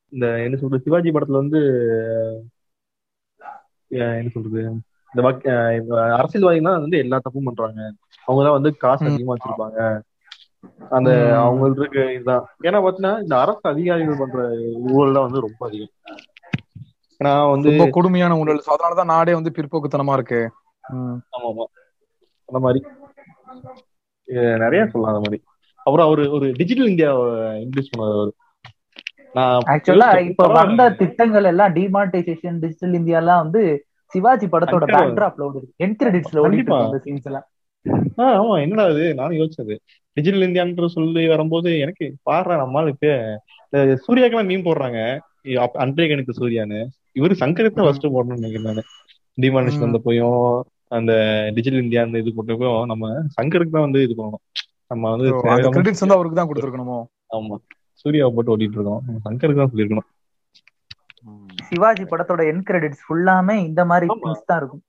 [0.09, 1.59] இந்த என்ன சொல்றது சிவாஜி படத்துல வந்து
[3.87, 4.61] என்ன சொல்றது
[5.15, 7.93] இந்த வக்- ஆஹ் இந்த அரசியல்வாதிகள் தான் வந்து எல்லா தப்பும் பண்றாங்க.
[8.27, 9.05] அவங்கதான் வந்து காசு.
[9.05, 9.99] அதிகமா வச்சிருப்பாங்க.
[10.89, 11.39] அந்த.
[11.39, 12.45] அவங்களுக்கு இதுதான்.
[12.63, 14.47] ஏன்னா பாத்தீங்கன்னா இந்த அரசு அதிகாரிகள் பண்ற
[14.77, 15.89] ஊழல் தான் வந்து ரொம்ப அதிகம்.
[17.23, 20.41] ஏன்னா வந்து ரொம்ப கொடுமையான ஊழல் அதனாலதான் நாடே வந்து பிற்போக்குத்தனமா இருக்கு.
[20.93, 21.65] ஆமா ஆமா
[22.49, 22.81] அந்த மாதிரி.
[24.27, 25.37] நிறைய சொல்லலாம் அந்த மாதிரி.
[25.83, 28.33] அப்புறம் அவரு ஒரு டிஜிட்டல் இந்தியா இன்ட்ரடியூஸ் பண்ணாரு அவரு.
[29.33, 30.47] நான் ஆக்சுவலா இப்ப.
[30.47, 34.87] வந்த திட்டங்கள் எல்லாம் டிமானிட்டைசேஷன் டிஜிட்டல் இந்தியா எல்லாம் வந்து சிவாஜி படத்தோட.
[34.93, 37.47] பேக்ராப்ல ஓடுது என் கிரெடிட்ஸ்ல ஓடிட்டு அந்த சீன்ஸ் எல்லாம்.
[38.17, 38.61] ஆமா.
[38.61, 39.13] என்னடா இது?
[39.13, 39.75] நானும் யோசிச்சது.
[40.13, 43.07] டிஜிட்டல் இந்தியான்ற சொல்லி வரும்போது எனக்கு பாடுறேன் நம்மால் இப்ப
[44.05, 44.99] சூர்யாக்கெல்லாம் மீன் போடுறாங்க.
[45.73, 46.79] அன்றைய கணித்த சூர்யான்னு.
[47.15, 48.83] இவரு சங்கருக்கு தான் ஃபர்ஸ்ட் போடணும்னு நினைக்கிறேன் நானு.
[49.37, 49.83] டிமானிஷ் ம்.
[49.85, 50.39] வந்த போயும்
[50.97, 51.11] அந்த
[51.55, 53.05] டிஜிட்டல் இந்தியா அந்த இது போட்டப்போ நம்ம
[53.37, 54.43] சங்கருக்கு தான் வந்து இது பண்ணணும்.
[54.91, 55.27] நம்ம வந்து
[56.17, 56.97] அவருக்கு தான் கொடுத்துருக்கணுமோ?
[57.35, 57.55] ஆமா.
[58.01, 59.03] சூர்யாவை போட்டு ஓட்டிட்டு இருக்கோம்.
[59.25, 60.09] சங்கருக்கு தான் சொல்லியிருக்கணும்.
[61.69, 64.07] சிவாஜி படத்தோட என் கிரெடிட்ஸ் ஃபுல்லாமே இந்த மாதிரி.
[64.23, 64.83] திங்ஸ் தான் இருக்கும்.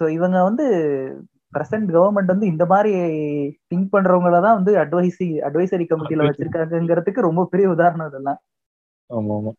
[0.00, 0.66] சோ இவங்க வந்து
[1.54, 2.92] பிரசன்ட் கவர்மெண்ட் வந்து இந்த மாதிரி
[3.70, 6.30] திங்க் பண்றவங்கள தான் வந்து அட்வைசி அட்வைசரி கமிட்டில Advisory.
[6.30, 8.40] வச்சிருக்காங்கிறதுக்கு ரொம்ப பெரிய உதாரணம் இதெல்லாம்
[9.10, 9.52] ஆமா ஆமா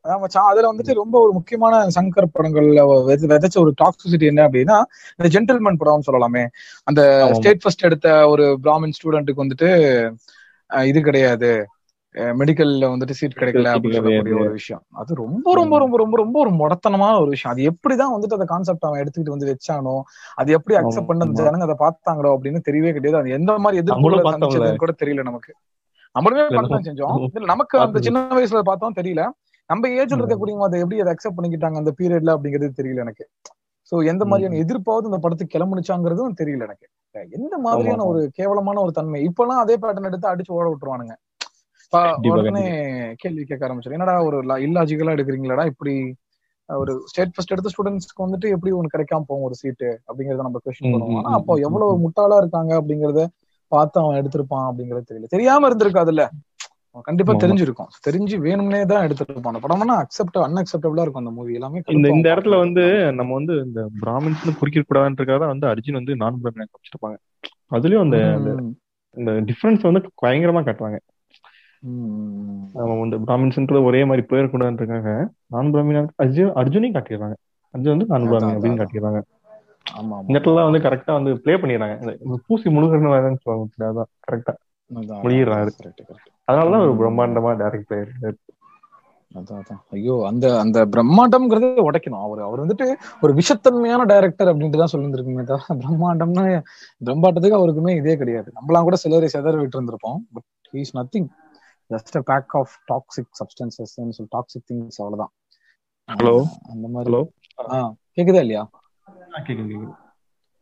[0.00, 4.76] அதான் மச்சான் அதுல வந்துட்டு ரொம்ப ஒரு முக்கியமான சங்கர் படங்கள்ல வித- விதைச்ச ஒரு டாக்ஸிசிட்டி என்ன அப்படின்னா
[5.18, 6.44] இந்த ஜென்டில்மேன் படம் சொல்லலாமே
[6.86, 7.00] அந்த.
[7.38, 9.70] ஸ்டேட் ஃபர்ஸ்ட் எடுத்த ஒரு பிராமின் ஸ்டூடெண்ட்டுக்கு வந்துட்டு
[10.86, 11.50] இது கிடையாது
[12.18, 14.36] மெடிக்கல்ல வந்துட்டு சீட் கிடைக்கல அப்படின்னு சொல்லக்கூடிய.
[14.36, 14.82] ஒரு விஷயம்.
[14.92, 17.56] அது ரொம்ப ரொம்ப ரொம்ப ரொம்ப ரொம்ப ஒரு முடத்தனமான ஒரு விஷயம்.
[17.56, 20.00] அது எப்படிதான் வந்துட்டு அந்த கான்செப்ட் அவன் எடுத்துக்கிட்டு வந்து வச்சானோ
[20.34, 21.24] அது எப்படி அக்செப்ட் பண்ண.
[21.24, 23.16] ஜனங்க அதை பார்த்தாங்களோ அப்படின்னு தெரியவே கிடையாது.
[23.16, 25.52] அது எந்த மாதிரி எதிர்ப்பு கூட தெரியல நமக்கு.
[26.14, 27.44] நம்மளுமே பண்ணதான் செஞ்சோம்.
[27.44, 27.98] நமக்கு அந்த.
[28.00, 29.22] சின்ன வயசுல பார்த்தோம் தெரியல.
[29.70, 30.16] நம்ம ஏஜ்ல.
[30.18, 33.28] இருக்கக்கூடியவங்க அதை எப்படி அதை அக்செப்ட் பண்ணிக்கிட்டாங்க அந்த பீரியட்ல அப்படிங்கிறது தெரியல எனக்கு.
[33.92, 36.86] சோ எந்த மாதிரியான எதிர்ப்பாவது இந்த படத்துக்கு கிளம்புனுச்சாங்கிறதும் தெரியல எனக்கு.
[37.30, 38.04] எந்த மாதிரியான.
[38.04, 39.20] ஒரு கேவலமான ஒரு தன்மை.
[39.28, 41.14] இப்பெல்லாம் அதே பேட்டர்ன் எடுத்து அடிச்சு ஓட விட்டுருவானுங்க.
[42.32, 42.64] உடனே
[43.16, 45.66] கேள்வி கேட்க ஆரம்பிச்சிடும் என்னடா ஒரு இல்லாஜிக்கலா எடுக்கிறீங்களாடா?
[45.66, 45.94] இப்படி
[46.68, 50.92] ஒரு ஸ்டேட் ஃபர்ஸ்ட் எடுத்த ஸ்டூடெண்ட்ஸ்க்கு வந்துட்டு எப்படி ஒண்ணு கிடைக்காம போகும் ஒரு சீட்டு அப்படிங்கறத நம்ம கொஸ்டின்
[50.94, 51.20] பண்ணுவோம்.
[51.20, 52.02] ஆனா அப்போ எவ்வளவு.
[52.04, 53.22] முட்டாளா இருக்காங்க அப்படிங்கறத
[53.72, 55.26] பார்த்து அவன் எடுத்திருப்பான் அப்படிங்கறது தெரியல.
[55.26, 56.24] தெரியாம இருந்திருக்காதுல்ல.
[57.04, 57.32] கண்டிப்பா.
[57.34, 57.90] தெரிஞ்சிருக்கும்.
[58.06, 59.52] தெரிஞ்சு வேணும்னே தான் எடுத்திருப்பான்.
[59.52, 61.82] அந்த படம்னா அக்செப்ட் அன்அக்செப்டபிளா இருக்கும் அந்த மூவி எல்லாமே.
[61.96, 66.40] இந்த இந்த இடத்துல வந்து நம்ம வந்து இந்த பிராமின்ஸ் குறிக்க கூடாதுன்றதுக்காக தான் வந்து அர்ஜுன் வந்து நான்
[66.44, 67.18] பிராமின் காமிச்சிருப்பாங்க
[67.70, 68.18] அதுலயும் அந்த
[69.16, 70.98] இந்த டிஃபரன்ஸ் வந்து பயங்கரமா காட்டுவாங்க.
[72.78, 75.10] நம்ம வந்து பிராமின்ஸ்ன்றது ஒரே மாதிரி போயிடக்கூடாதுன்றதுக்காக
[75.54, 77.36] நான் பிராமின் அர்ஜுன் அர்ஜுனையும் காட்டிடுறாங்க.
[77.74, 78.80] அர்ஜுன் வந்து நான் பிராமின் அப்படின்னு.
[78.82, 79.20] காட்டிடுறாங்க.
[80.32, 81.94] இடத்துல வந்து கரெக்டா வந்து ப்ளே பண்ணிடுறாங்க.
[82.46, 84.54] பூசி முழுகன்னு வேறன்னு சொல்லுவாங்க அதான் கரெக்டா
[85.24, 85.72] முடியிடுறாரு.
[86.48, 86.94] அதனாலதான் ஒரு.
[87.00, 88.30] பிரம்மாண்டமா டேரக்ட் ஆயிருக்கு
[89.30, 92.22] அதான் ஐயோ அந்த அந்த பிரம்மாண்டம்ங்கிறதே உடைக்கணும்.
[92.26, 92.86] அவர் அவர் வந்துட்டு
[93.22, 96.44] ஒரு விஷத்தன்மையான டைரக்டர் அப்படின்ட்டு தான் சொல்லியிருந்திருக்குமே தவிர பிரம்மாண்டம்னா
[97.06, 98.48] பிரம்மாண்டத்துக்கு அவருக்குமே இதே கிடையாது.
[98.58, 100.48] நம்மளாம் கூட சிலரை செதற விட்டு இருந்திருப்போம் but
[100.82, 101.28] is nothing
[101.90, 105.32] just a pack of toxic substances சொல்லி டாக்ஸிக் திங்ஸ் அவ்வளவுதான்.
[106.08, 106.34] Hello?
[106.34, 108.70] ஆஹ் அந்த மாதிரி ஹலோ கேக்குதா இல்லையா?
[109.32, 109.94] கேக்குது கேக்குது.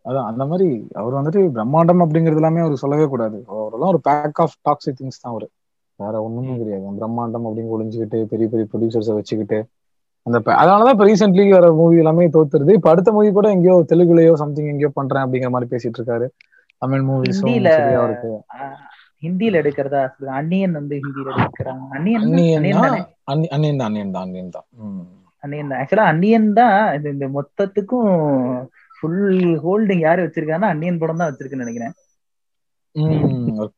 [0.04, 3.44] அதான் அந்த மாதிரி அவர் வந்துட்டு பிரம்மாண்டம் அப்படிங்கிறது எல்லாமே அவர் சொல்லவே கூடாது.
[3.46, 5.50] அவரெல்லாம் ஒரு பேக் ஆஃப் டாக்ஸிக் திங்ஸ் தான் அவரு.
[5.96, 6.84] வேற ஒண்ணுமே கிடையாது.
[6.84, 9.66] பிரம்மாண்டம் அப்படின்னு ஒளிஞ்சுக்கிட்டு பெரிய பெரிய ப்ரொடியூசர்ஸை வச்சுக்கிட்டு
[10.22, 12.72] அந்த அதனாலதான் இப்ப ரீசென்ட்லி வர மூவி எல்லாமே தோத்துருது.
[12.72, 16.28] இப்ப அடுத்த மூவி கூட எங்கேயோ தெலுங்குலயோ சம்திங் எங்கேயோ பண்றேன் அப்படிங்கிற மாதிரி பேசிட்டு இருக்காரு.
[16.78, 18.40] தமிழ் மூவிஸும் ஹிந்தில
[19.26, 20.00] ஹிந்தில எடுக்கிறதா.
[20.26, 21.84] அன்னியன் வந்து ஹிந்தில எடுக்கிறாங்க.
[21.90, 22.82] அன்னியன் அன்னியன் தான்.
[22.82, 23.00] தானே?
[23.32, 24.66] அன்னி- அன்னியன் தான் அன்னியன் தான் அன்னியன் தான்.
[24.70, 25.00] ம்.
[25.38, 25.78] அன்னியன் தான்.
[25.80, 26.94] ஆக்சுவலா அன்னியன் தான்.
[26.94, 28.10] இது இந்த மொத்தத்துக்கும்
[29.00, 31.92] ஃபுல் ஹோல்டிங் யாரு வச்சிருக்காங்கன்னா அன்னியன் படம் தான் வச்சிருக்குன்னு நினைக்கிறேன்.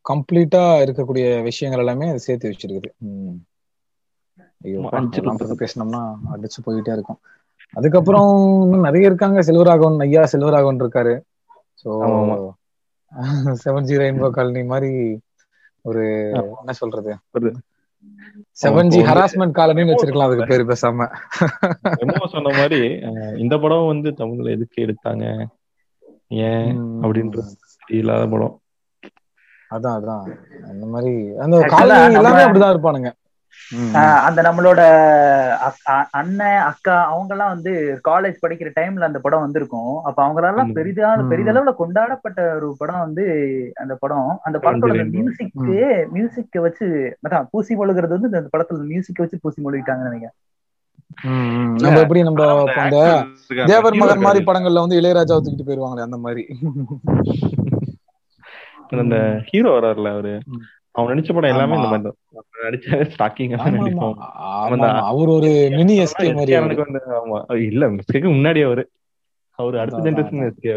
[0.09, 2.91] கம்ப்ளீட்டா இருக்கக்கூடிய விஷயங்கள் எல்லாமே அது சேர்த்து வச்சிருக்குது.
[5.63, 6.03] பேசினோம்னா
[6.35, 7.19] அடிச்சு போயிட்டே இருக்கும்.
[7.73, 9.43] அதுக்கப்புறம் இன்னும் நிறைய இருக்காங்க.
[9.43, 11.15] செல்வராகவன் ஐயா செல்வராகவன் இருக்காரு.
[11.83, 12.37] சோ ஆமா,
[13.65, 14.93] செவன் ஜி ரெயின்போ காலனி மாதிரி
[15.83, 17.17] ஒரு என்ன சொல்றது?
[18.63, 21.15] செவன் ஜி ஹராஸ்மெண்ட் காலனின்னு வச்சிருக்கலாம் அதுக்கு பேரு பேசாம.
[22.27, 23.01] சொன்ன மாதிரி
[23.37, 25.47] இந்த படம் வந்து தமிழ்ல எதுக்கு எடுத்தாங்க?
[26.29, 26.79] ஏன்.
[27.03, 27.57] அப்படின்றது
[27.89, 28.61] இல்லாத படம்.
[29.71, 30.37] அதான் அதான்.
[30.65, 33.13] அந்த மாதிரி அந்த நம்ம- எல்லாமே அப்படிதான் இருப்பானுங்க.
[34.27, 34.81] அந்த நம்மளோட
[36.19, 37.73] அண்ணன் அக்கா அவங்க எல்லாம் வந்து
[38.05, 39.69] காலேஜ் படிக்கிற டைம்ல அந்த படம் வந்திருக்கும்
[40.05, 40.77] அப்ப அவங்க எல்லாம் ஆமா.
[40.79, 41.09] பெரிதா.
[41.31, 43.25] பெரிதளவுல கொண்டாடப்பட்ட ஒரு படம் வந்து
[43.77, 44.95] அந்த படம் அந்த படத்தோட.
[45.17, 45.77] மியூசிக்கு
[46.15, 46.89] மியூசிக்க வச்சு
[47.25, 50.37] அதான் பூசி மொழுகிறது வந்து இந்த படத்துல மியூசிக்க வச்சு பூசி மொழிட்டாங்கன்னு நினைக்கிறேன்.
[51.83, 52.43] நம்ம எப்படி நம்ம
[52.79, 52.99] அந்த
[53.57, 54.41] அந்த தேவர் மகன் மாதிரி.
[54.49, 56.45] படங்கள்ல வந்து இளையராஜாவை தூக்கிட்டு போயிருவாங்களே அந்த மாதிரி
[58.99, 59.17] அந்த
[59.49, 60.35] ஹீரோ வர்றாருல அவரு.
[60.99, 62.11] அவன் நடிச்ச படம் எல்லாமே இந்த.
[62.37, 63.55] மாதிரி நடிச்ச ஸ்டாக்கிங்.
[65.11, 66.59] அவர் ஒரு மினி எஸ்கே மாதிரி.
[66.61, 67.41] எனக்கு வந்து ஆமா.
[67.71, 68.85] இல்ல மிஸ்டேக்கு முன்னாடி அவரு.
[69.59, 70.49] அவரு அடுத்த ஜென்ரேஷன் அதான்.
[70.49, 70.73] எஸ்கே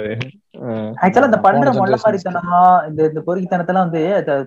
[1.02, 4.02] ஆக்சுவலா இந்த பண்ற generation மாதிரித்தனமா இந்த இந்த பொறுக்கித்தனத்தெல்லாம் வந்து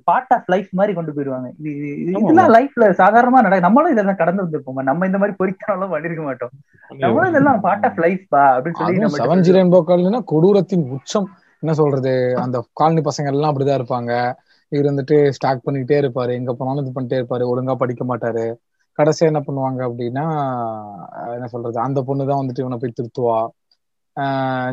[0.08, 1.90] பார்ட் ஆஃப் லைஃப் மாதிரி கொண்டு போயிருவாங்க இது
[2.22, 6.52] இதெல்லாம் லைஃப்ல சாதாரணமா நட நம்மளும் இதெல்லாம் கடந்து வந்திருப்போம் நம்ம இந்த மாதிரி பொறுக்கித்தனம் எல்லாம் பண்ணிருக்க மாட்டோம்.
[7.04, 11.28] நம்மளும் இதெல்லாம் பார்ட் ஆஃப் லைஃப் பா அப்படின்னு சொல்லி செவன் ஜி ரெயின்போ காலனினா கொடூரத்தின் உச்சம்.
[11.62, 12.12] என்ன சொல்றது?
[12.44, 14.12] அந்த காலனி பசங்க எல்லாம் அப்படிதான் இருப்பாங்க.
[14.74, 16.32] இவர் வந்துட்டு ஸ்டாக் பண்ணிக்கிட்டே இருப்பாரு.
[16.40, 17.44] எங்க போனாலும் இது பண்ணிட்டே இருப்பாரு.
[17.52, 18.44] ஒழுங்கா படிக்க மாட்டாரு.
[18.98, 20.24] கடைசியா என்ன பண்ணுவாங்க அப்படின்னா
[21.37, 23.38] என்ன சொல்றது அந்த பொண்ணு தான் வந்துட்டு இவனை போய் திருத்துவா.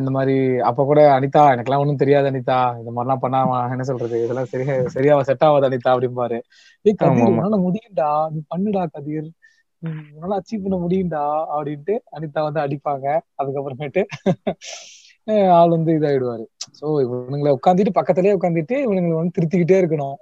[0.00, 0.34] இந்த மாதிரி
[0.68, 2.58] அப்ப கூட அனிதா எனக்கெல்லாம் ஒண்ணும் தெரியாது அனிதா.
[2.80, 3.38] இந்த மாதிரிலாம் பண்ணா
[3.74, 6.38] என்ன சொல்றது இதெல்லாம் சரியா சரியா செட் ஆகாது அனிதா அப்படிம்பாரு.
[6.84, 7.32] ஏய் கதிர்.
[7.32, 8.10] உன்னால முடியும்டா.
[8.34, 9.28] நீ பண்ணுடா கதிர்.
[10.14, 11.22] உன்னால அச்சீவ் பண்ண முடியும்டா
[11.54, 13.06] அப்படின்ட்டு அனிதா வந்து அடிப்பாங்க.
[13.40, 14.02] அதுக்கப்புறமேட்டு
[15.58, 16.44] ஆள் வந்து இதாயிடுவாரு.
[16.78, 20.16] சோ இவனுங்களை உட்காந்துட்டு பக்கத்துலயே உட்காந்துட்டு இவனுங்களை வந்து திருத்திக்கிட்டே இருக்கணும்.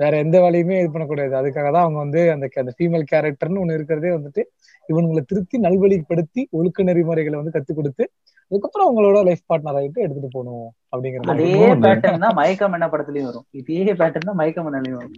[0.00, 1.32] வேற எந்த வேலையுமே இது பண்ணக்கூடாது.
[1.40, 4.42] அதுக்காக தான் அவங்க வந்து அந்த அந்த ஃபீமேல் கேரக்டர்னு ஒண்ணு இருக்கிறதே வந்துட்டு
[4.88, 8.04] இவனுங்களை திருத்தி நல்வழிப்படுத்தி ஒழுக்க நெறிமுறைகளை வந்து கத்து கொடுத்து
[8.50, 11.50] அதுக்கப்புறம் அவங்களோட லைஃப் பார்ட்னர் ஆகிட்டு எடுத்துட்டு போகணும் அப்படிங்கிற அதே.
[11.84, 13.46] பேட்டர்ன் தான் மயக்கம் என்ன படத்துலயும் வரும்.
[13.60, 15.14] இதே பேட்டர்ன் தான் மயக்கம் என்னலயும் வரும்.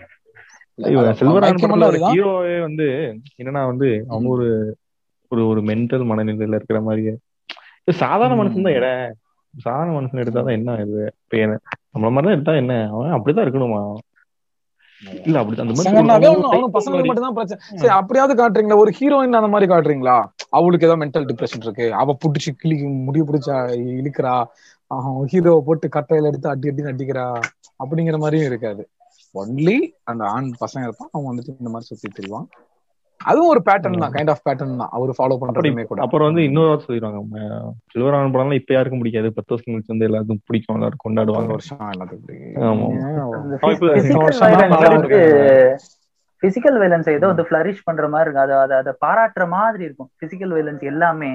[2.15, 2.87] ஹீரோவே வந்து
[3.41, 4.49] என்னன்னா வந்து அவங்க ஒரு
[5.33, 7.15] ஒரு ஒரு மென்டல் மனநிலையில இருக்கிற மாதிரியே
[7.88, 8.37] சாதாரண.
[8.42, 8.88] மனுஷன் தான் இட
[9.55, 11.01] சாதாரண மனுஷன் எடுத்தாதான் என்ன இது?
[11.45, 11.59] என்ன?
[11.95, 12.75] நம்மள மாதிரி தான் எடுத்தா என்ன?
[12.92, 13.81] அவன் அப்படிதான் இருக்கணுமா?
[15.27, 15.38] இல்ல.
[15.38, 17.07] அப்படி அந்த மாதிரி.
[17.09, 17.61] மட்டும் தான் பிரச்சனை.
[17.81, 18.77] சரி அப்படியாவது காட்டுறீங்களா?
[18.77, 20.16] ஒரு ஹீரோயின் அந்த மாதிரி காட்டுறீங்களா?
[20.59, 21.95] அவளுக்கு ஏதோ மென்டல் டிப்ரெஷன் இருக்கு.
[21.95, 22.77] அவ புடிச்சு கிளி
[23.09, 23.57] முடிவு பிடிச்சா
[23.99, 24.35] இழுக்கிறா.
[25.33, 27.27] ஹீரோவை போட்டு கட்டையில எடுத்து அடி அடி அடிக்கிறா.
[27.85, 28.83] அப்படிங்கிற மாதிரியும் இருக்காது.
[29.35, 31.11] ஒன்லி அந்த ஆண் பசங்க இருப்பான்.
[31.12, 32.49] அவன் வந்துட்டு இந்த மாதிரி சுத்தி திரிவான்
[33.25, 34.89] அதுவும் ஒரு பேட்டர்ன் தான் கைண்ட் ஆஃப் பேட்டர்ன் தான்.
[34.91, 36.03] அவர் ஃபாலோ பண்றதுமே கூட.
[36.03, 37.21] அப்புறம் வந்து இன்னொரு சொல்லிடுவாங்க.
[37.95, 39.33] சில்வரான படம்லாம் இப்ப யாருக்கும் பிடிக்காது.
[39.33, 40.77] பத்து வருஷம் கழிச்சு வந்து எல்லாருக்கும் பிடிக்கும்.
[40.77, 41.47] எல்லாரும் கொண்டாடுவாங்க.
[41.47, 42.41] வருஷம் எல்லாத்துக்கும்.
[46.43, 48.43] பிசிக்கல் வைலன்ஸ் ஏதோ வந்து ஃபிளரிஷ் பண்ற மாதிரி இருக்கும்.
[48.43, 50.11] அது அதை அதை பாராட்டுற மாதிரி இருக்கும்.
[50.21, 51.31] பிசிக்கல் வைலன்ஸ் எல்லாமே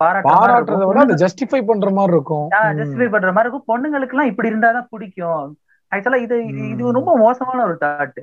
[0.00, 2.50] பாராட்டுறத விட அதை ஜஸ்டிஃபை பண்ற மாதிரி இருக்கும்.
[2.50, 3.64] ஜஸ்டிஃபை பண்ற மாதிரி இருக்கும்.
[3.68, 5.56] பொண்ணுங்களுக்கு எல்லாம் இப்படி இருந்தாதான் பிடிக்கும்.
[5.90, 6.90] ஆக்சுவலா இது இது-.
[6.90, 8.20] ரொம்ப மோசமான ஒரு தாட்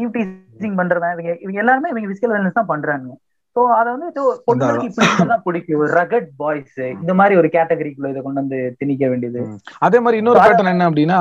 [0.00, 3.14] ஈவ் டீசிங் பண்றவன் இவங்க இவங்க எல்லாருமே இவங்க பிசிக்கல் வைலன்ஸ் தான் பண்றாங்க
[3.56, 4.08] சோ அத வந்து
[4.46, 5.84] பொண்ணுங்களுக்கு இப்படி இருந்தாதான் பிடிக்கும்.
[5.98, 9.42] ரகட் பாய்ஸ் இந்த மாதிரி ஒரு கேட்டகரிக்குள்ள இதை கொண்டு வந்து திணிக்க வேண்டியது.
[9.86, 11.20] அதே மாதிரி இன்னொரு பேட்டர்ன் என்ன அப்படின்னா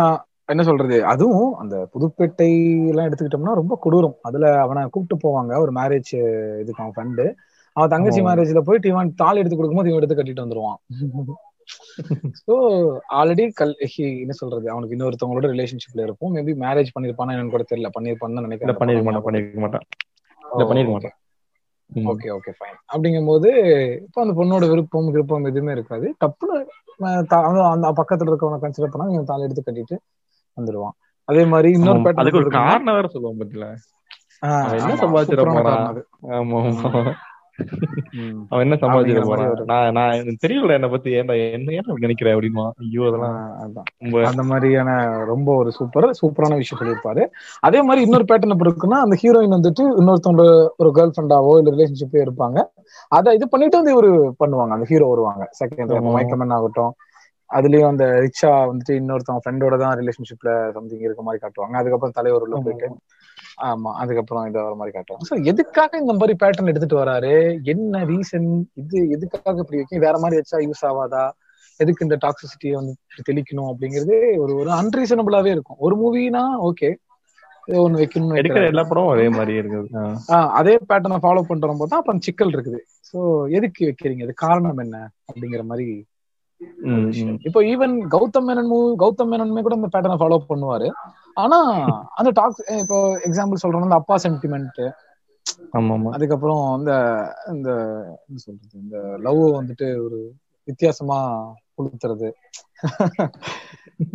[0.53, 0.97] என்ன சொல்றது?
[1.11, 2.49] அதுவும் அந்த புதுப்பேட்டை
[2.91, 4.17] எல்லாம் எடுத்துக்கிட்டோம்னா ரொம்ப கொடூரம்.
[4.27, 6.13] அதுல அவனை கூப்பிட்டு போவாங்க ஒரு மேரேஜ்
[6.63, 7.25] இதுக்கு அவன் ஃப்ரெண்டு
[7.75, 8.21] அவன் தங்கச்சி.
[8.27, 10.79] மேரேஜ்ல போயிட்டு இவன் தாலி எடுத்து கொடுக்கும்போது இவன் எடுத்து கட்டிட்டு வந்துருவான்.
[12.47, 12.55] சோ
[13.13, 14.69] ஆல்ரெடி கல் he- என்ன சொல்றது?
[14.69, 17.89] அவனுக்கு இன்னொருத்தவங்களோட ரிலேஷன்ஷிப்ல இருக்கும் மேபி மேரேஜ் பண்ணிருப்பானா என்னன்னு கூட தெரியல.
[17.99, 18.75] பண்ணிருப்பான்னு நினைக்கிறேன்.
[18.75, 19.85] பண்ணிருக்க மாட்டான் பண்ணிருக்க மாட்டான்.
[20.41, 21.15] இல்ல பண்ணிருக்க மாட்டான்.
[22.11, 23.49] ஓகே ஓகே ஃபைன் அப்படிங்கும்போது
[24.01, 26.07] இப்போ அந்த பொண்ணோட விருப்பம் விருப்பம் எதுவுமே இருக்காது.
[26.25, 26.59] டப்புன்னு
[27.39, 29.95] அவன் அந்த பக்கத்துல இருக்கவனை கன்சிடர் பண்ணா இவன் தாலி எடுத்து கட்டிட்டு
[30.57, 30.95] வந்துடுவான்.
[31.29, 33.65] அதே மாதிரி இன்னொரு அதுக்கு ஒரு இருக்குன்னா, காரணம் வேற சொல்லுவோம் பத்தில
[34.79, 36.03] என்ன சம்பாதிச்சிட போறான்?
[36.27, 37.13] ஆமா ஆமா.
[38.49, 39.65] அவன் என்ன மாதிரி போறான்?
[39.65, 41.09] நான் நான் தெரியல என்ன பத்தி.
[41.15, 42.65] ஏன்டா என்ன ஏன் அப்படி நினைக்கிற அப்படிமா?
[42.83, 43.87] ஐயோ அதெல்லாம் அதான்.
[44.25, 44.89] அந்த மாதிரியான
[45.25, 47.23] ரொம்ப ஒரு சூப்பர் சூப்பரான விஷயம் சொல்லியிருப்பாரு.
[47.59, 52.23] அதே மாதிரி இன்னொரு பேட்டர்ன் எப்படி இருக்குன்னா அந்த ஹீரோயின் வந்துட்டு இன்னொருத்தவங்க ஒரு கேர்ள் ஃப்ரெண்டாவோ இல்ல ரிலேஷன்ஷிப்பே
[52.25, 52.57] இருப்பாங்க.
[53.09, 54.11] அதை இது பண்ணிட்டு வந்து இவரு
[54.43, 54.69] பண்ணுவாங்க.
[54.69, 55.43] அந்த ஹீரோ வருவாங்க.
[55.63, 56.11] செகண்ட் ஆமா.
[56.11, 56.93] மைக்கமன் ஆகட்டும்.
[57.49, 61.75] அதுலயும் அந்த ரிச்சா வந்துட்டு இன்னொருத்தவங்க ஃப்ரெண்டோட தான் ரிலேஷன்ஷிப்ல சம்திங் இருக்க மாதிரி காட்டுவாங்க.
[61.75, 62.87] அதுக்கப்புறம் தலைவர் உள்ள போயிட்டு
[63.69, 65.27] ஆமா அதுக்கப்புறம் இதை வர மாதிரி காட்டுவாங்க.
[65.29, 67.33] சோ எதுக்காக இந்த மாதிரி பேட்டர்ன் எடுத்துட்டு வராரு?
[67.73, 68.49] என்ன ரீசன்
[68.81, 71.25] இது எதுக்காக இப்படி வைக்கும் வேற மாதிரி வச்சா யூஸ் ஆகாதா
[71.79, 72.93] எதுக்கு இந்த டாக்ஸிசிட்டியை வந்து
[73.29, 75.79] தெளிக்கணும் அப்படிங்கிறது ஒரு ஒரு அன்ரீசனபிளாவே இருக்கும்.
[75.85, 76.89] ஒரு மூவினா ஓகே
[77.83, 78.63] ஒண்ணு வைக்கணும்னு எடுக்கிற.
[78.71, 79.87] எல்லா படமும் ஒரே மாதிரி இருக்குது.
[80.59, 82.79] அதே பேட்டர்னை ஃபாலோ பண்ற போது தான் அப்புறம் சிக்கல் இருக்குது.
[83.09, 83.17] சோ
[83.57, 84.25] எதுக்கு வைக்கிறீங்க?
[84.27, 84.97] அது காரணம் என்ன?
[85.29, 85.87] அப்படிங்கிற மாதிரி.
[87.47, 90.89] இப்போ ஈவன் கௌதம் மேனன் மூவி கௌதம் மேனனுமே கூட இந்த பேட்டர்னை ஃபாலோ பண்ணுவாரு.
[91.37, 91.57] ஆனா
[92.15, 94.79] அந்த டாக்ஸ் இப்போ எக்ஸாம்பிள் சொல்றோம்னா இந்த அப்பா சென்டிமெண்ட்
[95.77, 96.91] ஆமா ஆமா அதுக்கப்புறம் இந்த
[97.53, 97.69] இந்த
[98.21, 100.19] என்ன சொல்றது இந்த லவ் வந்துட்டு ஒரு
[100.67, 101.17] வித்தியாசமா
[101.75, 102.29] கொளுத்துறது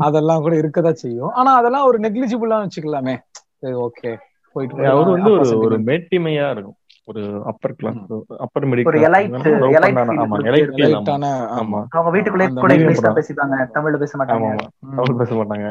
[0.07, 1.33] அதெல்லாம் கூட இருக்கதான் செய்யும்.
[1.39, 3.15] ஆனா அதெல்லாம் ஒரு நெக்லிஜிபிளா வச்சுக்கலாமே.
[3.87, 4.11] ஓகே
[4.57, 5.87] போயிட்டு அவர் வந்து ஒரு ஒரு sentiment.
[5.89, 6.77] மேட்டிமையா இருக்கும்.
[7.09, 8.01] ஒரு அப்பர் கிளாஸ்
[8.45, 10.03] அப்பர் மிடில் ஒரு ஆமா எலைட்
[11.93, 13.19] அவங்க வீட்டுக்குள்ளே அந்த கூட மாதிரி இங்கிலீஷ் தான் படம்.
[13.19, 14.49] பேசிப்பாங்க தமிழ்ல பேச மாட்டாங்க.
[14.99, 15.69] தமிழ் பேச மாட்டாங்க.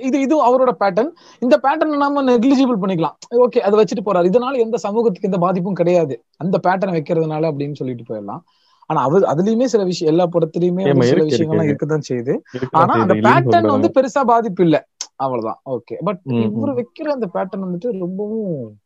[0.00, 3.16] இது இது அவரோட பேட்டர்ன் இந்த பேட்டர்ன் நாம நெக்லிஜிபிள் பண்ணிக்கலாம்.
[3.30, 4.28] ஓகே அதை வச்சுட்டு போறாரு.
[4.30, 6.24] இதனால எந்த சமூகத்துக்கு எந்த பாதிப்பும் கிடையாது.
[6.36, 8.42] அந்த பேட்டர்ன் வைக்கிறதுனால அப்படின்னு சொல்லிட்டு போயிடலாம்.
[8.90, 11.86] ஆனா அவர் அதுலயுமே சில விஷயம் எல்லா படத்துலயுமே சில விஷயங்கள்லாம் இருக்கு.
[11.86, 12.34] இருக்கதான் செய்யுது.
[12.70, 13.74] ஆனா அந்த பேட்டர்ன்.
[13.76, 14.88] வந்து பெருசா பாதிப்பு இல்ல.
[15.16, 15.60] அவ்வளவுதான்.
[15.70, 16.20] Okay but.
[16.26, 18.76] இவரு வைக்கிற அந்த பேட்டர்ன் வந்துட்டு ரொம்பவும்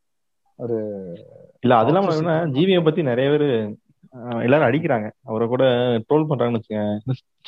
[0.59, 0.77] ஒரு
[1.61, 1.93] இல்ல அது.
[2.17, 3.49] என்ன ஜீவியை பத்தி நிறைய பேரு
[4.25, 5.11] எல்லாரும் அடிக்கிறாங்க.
[5.25, 6.99] அவரை கூட ட்ரோல் பண்றாங்கன்னு வச்சுக்கோங்க.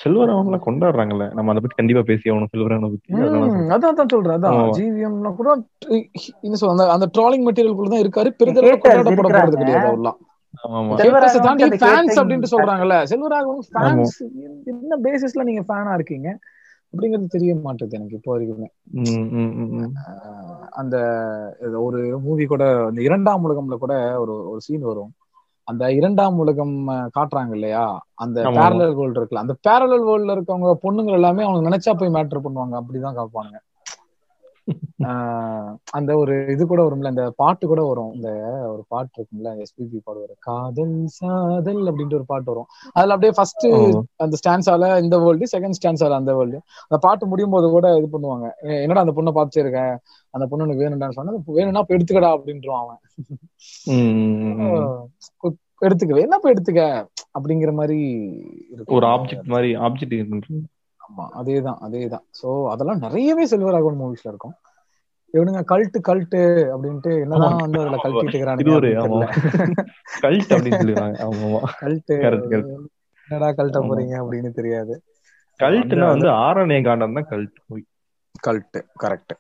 [0.05, 1.33] செல்வராமன் எல்லாம் கொண்டாடுறாங்கல்ல.
[1.33, 4.55] நம்ம அதை பத்தி கண்டிப்பா பேசி ஆகணும் செல்வராமனை பத்தி அதான் அதான் சொல்றேன் அதான்.
[4.55, 4.71] ஆமா.
[4.79, 5.63] ஜிவிஎம்ல கூட
[6.69, 8.29] அந்த- அந்த ட்ராலிங் மெட்டீரியல் தான் இருக்காரு.
[8.29, 9.57] பெரிதளவு கொண்டாடப்பட போறது.
[9.57, 10.17] கிடையாது அவர்லாம்.
[12.15, 13.05] அப்படின்ட்டு சொல்றாங்கல்ல.
[13.05, 16.39] செல்வராகவன் ஃபேன்ஸ் என்ன பேசிஸ்ல நீங்க ஃபேனா இருக்கீங்க?
[16.97, 18.67] அப்படிங்கிறது தெரிய மாட்டேது எனக்கு இப்போ வரைக்குமே.
[20.71, 20.97] அந்த
[21.73, 25.13] ஒரு மூவி கூட இந்த இரண்டாம் உலகம்ல கூட ஒரு ஒரு சீன் வரும்.
[25.69, 26.75] அந்த இரண்டாம் உலகம்
[27.17, 27.85] காட்டுறாங்க இல்லையா?
[28.17, 28.39] அந்த.
[28.59, 29.45] பேரலல் வேர்ல்டு இருக்குல்ல.
[29.45, 32.77] அந்த பேரலல் வேர்ல்ட்ல இருக்கவங்க பொண்ணுங்க எல்லாமே அவங்க நினைச்சா போய் மேட்டர் பண்ணுவாங்க.
[32.81, 33.57] அப்படிதான் காப்பாங்க
[35.03, 37.07] ஆஹ் அந்த ஒரு இது கூட வரும்ல.
[37.07, 38.13] அந்த பாட்டு கூட வரும்.
[38.13, 38.29] இந்த
[38.69, 39.51] ஒரு பாட்டு இருக்கும்ல.
[39.63, 40.35] எஸ்பிபி பாடுவாரு.
[40.39, 42.69] காதல் சாதல் அப்படின்ட்டு ஒரு பாட்டு வரும்.
[42.93, 43.67] அதுல அப்படியே ஃபர்ஸ்ட்.
[44.17, 48.47] அந்த ஸ்டான்ஸால இந்த வேர்ல்டு செகண்ட் ஸ்டான்ஸால அந்த வேர்ல்டு அந்த பாட்டு முடியும் போது கூட இது பண்ணுவாங்க.
[48.65, 49.95] "ஏ, என்னடா அந்த பொண்ணை பார்த்துட்டே இருக்கேன்
[50.35, 53.01] அந்த பொண்ணு எனக்கு வேணும்டான்னு சொன்னா "இப்ப வேணும்னா இப்ப எடுத்துக்கடா அப்படின்றான் அவன்.
[55.83, 56.83] எடுத்துக்க என்ன இப்ப எடுத்துக்க?
[57.39, 57.99] அப்படிங்கிற மாதிரி
[58.89, 60.17] ஒரு ஆப்ஜெக்ட் மாதிரி ஆப்ஜெக்ட்
[61.01, 62.25] ஆமா அதேதான் அதேதான்.
[62.39, 64.57] சோ அதெல்லாம் நிறையவே செல்வராகவன் மூவிஸ்ல இருக்கும்.
[65.35, 66.41] இவனுங்க கல்ட்டு கல்ட்டு
[66.75, 67.57] அப்படின்ட்டு என்னதான்.
[67.57, 68.39] வந்து அதுல கல்ட்டிட்டு
[72.53, 72.71] கல்ட்.
[73.29, 73.79] என்னடா கல்ட்ட.
[73.89, 74.95] போறீங்க அப்படின்னு தெரியாது.
[75.61, 77.83] கல்ட்னா வந்து ஆரண்ய காண்டம் தான் cult movie
[78.45, 79.35] cult correct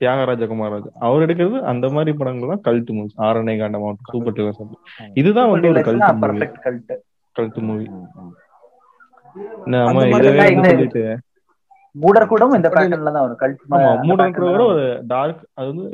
[0.00, 3.10] Thiagaraja Kumararaja அவர் எடுக்கிறது அந்த மாதிரி படங்கள் தான் cult movie.
[3.26, 4.62] Aranya Kaandam super deluxe
[5.20, 6.92] இதுதான் வந்து ஒரு கல்ட்
[7.36, 7.86] கல்ட் மூவி.
[9.74, 11.04] நம்ம இதவே சொல்லிட்டு.
[11.94, 15.86] மூடர் கூடம் இந்த பேட்டர்ன்ல தான் ஒரு கல்ட் ஆமா மூடன் கூட ஒரு டார்க் அது வந்து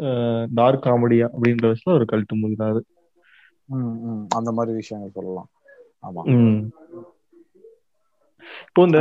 [0.59, 2.83] டார்க் காமெடியா அப்படின்ற விஷயம் ஒரு கல்ட் மூவி தான் அது.
[4.39, 5.49] அந்த மாதிரி விஷயங்கள் சொல்லலாம்.
[6.07, 6.23] ஆமா.
[8.69, 9.01] இப்போ இந்த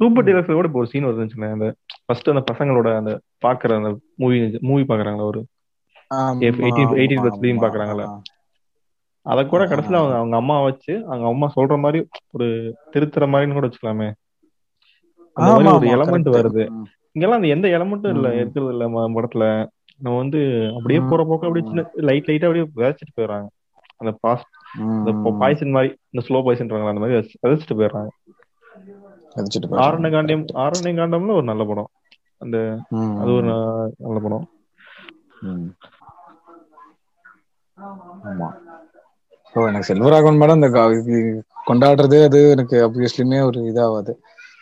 [0.00, 1.66] சூப்பர் டீலர்ஸ் கூட இப்போ ஒரு சீன் வருதுன்னு அந்த
[2.04, 5.40] ஃபர்ஸ்ட் அந்த பசங்களோட அந்த பாக்குற அந்த மூவி மூவி பாக்குறாங்களா ஒரு
[6.10, 7.62] ஆமா, 18 18 plus ஆமா, screen ஆமா.
[7.62, 8.04] பாக்குறாங்கல்ல.
[9.26, 12.46] அத கூட கடைசியில அவங்க அவங்க அம்மா வச்சு அவங்க அம்மா சொல்ற மாதிரி ஒரு
[12.92, 14.08] திருத்துற மாதிரின்னு கூட வச்சுக்கலாமே
[15.36, 16.28] அந்த மாதிரி ஒரு எலமெண்ட்.
[16.34, 16.64] வருது.
[17.12, 18.34] இங்கெல்லாம் அந்த எந்த எலமெண்ட்டும் இல்ல.
[18.34, 19.44] இருக்கிறது இல்ல படத்துல
[20.00, 20.40] நம்ம வந்து
[20.76, 21.00] அப்படியே.
[21.10, 23.46] போற போக்க அப்படியே சின்ன லைட் லைட்டா அப்படியே விதைச்சிட்டு போயிடுறாங்க
[23.96, 25.12] அந்த பாஸ்ட் அந்த.
[25.38, 28.10] பாய்சன் மாதிரி இந்த ஸ்லோ பாய்சன்றாங்க அந்த மாதிரி விதைச்சு- விதைச்சிட்டு போயிடுறாங்க.
[29.84, 31.90] ஆரண்ய காண்டியம் ஆரண்ய காண்டம்ல ஒரு நல்ல படம்.
[32.40, 32.56] அந்த.
[33.20, 33.50] அது ஒரு
[34.04, 34.46] நல்ல படம்.
[38.28, 38.48] ஆமா.
[39.54, 40.68] ஸோ எனக்கு செல்வராகவன் மேடம் இந்த
[41.66, 44.12] கொண்டாடுறதே அது எனக்கு அப்வியஸ்லியுமே ஒரு இதாகாது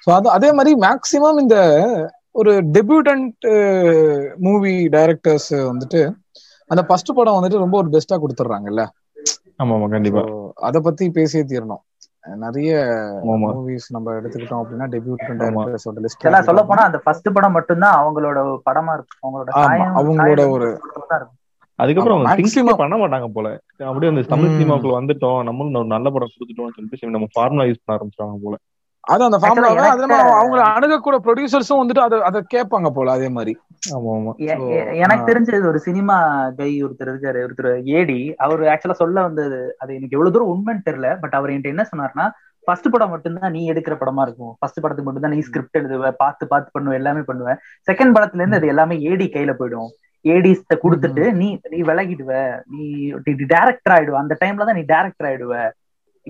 [0.07, 1.57] ஸோ அது அதே மாதிரி மேக்சிமம் இந்த
[2.35, 3.47] ஒரு டெபியூட்டன்ட்
[4.45, 6.01] மூவி டைரக்டர்ஸ் வந்துட்டு
[6.71, 8.85] அந்த ஃபர்ஸ்ட் படம் வந்துட்டு ரொம்ப ஒரு பெஸ்டா கொடுத்துட்றாங்கல்ல
[9.61, 10.23] ஆமா ஆமா கண்டிப்பா.
[10.69, 11.83] அத பத்தி பேசியே தீரணும்.
[12.27, 12.75] நிறைய
[13.25, 14.87] மூவிஸ் நம்ம எடுத்துக்கிட்டோம் அப்படின்னா.
[14.89, 20.79] டைரக்டர்ஸோட லிஸ்ட் இதெல்லாம் சொல்ல போனா அந்த ஃபர்ஸ்ட் படம் மட்டும்தான் அவங்களோட படமா இருக்கும் அவங்களோட அவங்களோட ஒரு-
[21.09, 21.31] தான்.
[21.75, 24.49] அதுக்கப்புறம் அவங்க திங்க் maximum- பண்ண மாட்டாங்க போல அப்படியே அந்த தமிழ்.
[24.49, 28.57] சினிமாக்குள்ள வந்துட்டோம் நம்மளும் ஒரு நல்ல படம் கொடுத்துட்டோம்னு சொல்லிட்டு நம்ம ஃபார்முலா யூஸ் பண்ண ஆரம்பிச்சாங்க போல
[29.05, 33.11] அது அந்த ஃபார்முலா Actually, அது இல்லாம எனக்கு- அவங்க அணுகக்கூட ப்ரொடியூசர்ஸும் வந்துட்டு அதை அதை கேட்பாங்க போல
[33.11, 33.59] அதே மாதிரி.
[34.97, 35.33] எனக்கு.
[35.33, 36.17] தெரிஞ்சது ஒரு சினிமா
[36.57, 41.21] கை ஒருத்தர் இருக்காரு ஒருத்தர் ஏடி அவர் ஆக்சுவலா சொல்ல வந்தது அது எனக்கு எவ்வளவு தூரம் உண்மைன்னு தெரியல
[41.21, 42.31] பட் அவர் என்கிட்ட என்ன சொன்னார்னா
[42.65, 44.57] ஃபர்ஸ்ட் படம் மட்டும்தான் நீ எடுக்கிற படமா இருக்கும்.
[44.59, 47.57] ஃபர்ஸ்ட் படத்துக்கு மட்டும்தான் நீ ஸ்கிரிப்ட் எழுதுவ பார்த்து பார்த்து பண்ணுவ எல்லாமே பண்ணுவ.
[47.93, 49.91] செகண்ட் படத்துல இருந்து அது எல்லாமே ஏடி கையில போயிடும்.
[50.25, 52.61] ஏடிஸ்ட கொடுத்துட்டு நீ நீ விலகிடுவ.
[52.71, 54.11] நீ டேரக்டர் ஆயிடுவ.
[54.11, 55.71] அந்த டைம்ல தான் நீ டேரக்டர் ஆயிடுவ.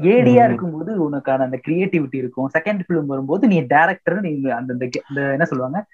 [0.00, 0.44] ஏடியா.
[0.44, 2.50] இருக்கும்போது உனக்கான அந்த கிரியேட்டிவிட்டி இருக்கும்.
[2.58, 5.84] செகண்ட் ஃபிலிம் வரும்போது நீ டேரக்டர் நீ அந்த அந்த அந்த என்ன சொல்லுவாங்க?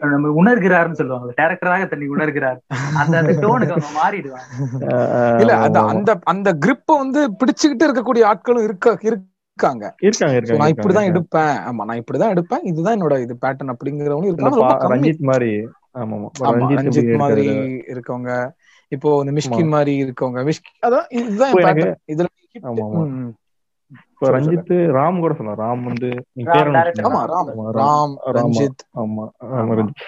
[0.00, 2.58] நம்ம உணர்கிறார்னு சொல்லுவாங்க டேரக்டராக தன்னை உணர்கிறார்.
[2.96, 4.48] அந்த அந்த டோனுக்கு அவங்க மாறிடுவாங்க.
[5.40, 9.94] இல்ல அந்த அந்த அந்த கிரிப்ப வந்து பிடிச்சுக்கிட்டு இருக்கக்கூடிய ஆட்களும் இருக்க இருக்காங்க.
[10.00, 11.08] இருக்காங்க நான் இப்படிதான்.
[11.10, 11.54] எடுப்பேன்.
[11.68, 12.62] ஆமா நான் இப்படிதான் எடுப்பேன்.
[12.62, 13.76] இதுதான் என்னோட இது பேட்டர்ன்
[17.16, 17.46] மாதிரி?
[17.88, 18.50] இருக்கவங்க.
[18.92, 21.52] இப்போ இந்த மிஷ்கின் மாதிரி இருக்கவங்க மிஷ்கின் அதான் இதுதான்.
[22.08, 22.28] இதுல.
[24.10, 26.42] இப்போ ரஞ்சித் ராம் கூட சொன்னார் ராம் வந்து நீ
[27.78, 28.12] ராம்.
[28.36, 28.82] ரஞ்சித்.
[28.96, 29.24] ஆமா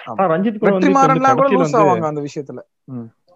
[0.05, 0.59] ஆமா ரஞ்சித்.
[0.59, 2.61] கூட வெற்றிமாறன்லாம் லூஸ் ஆவாங்க அந்த விஷயத்துல.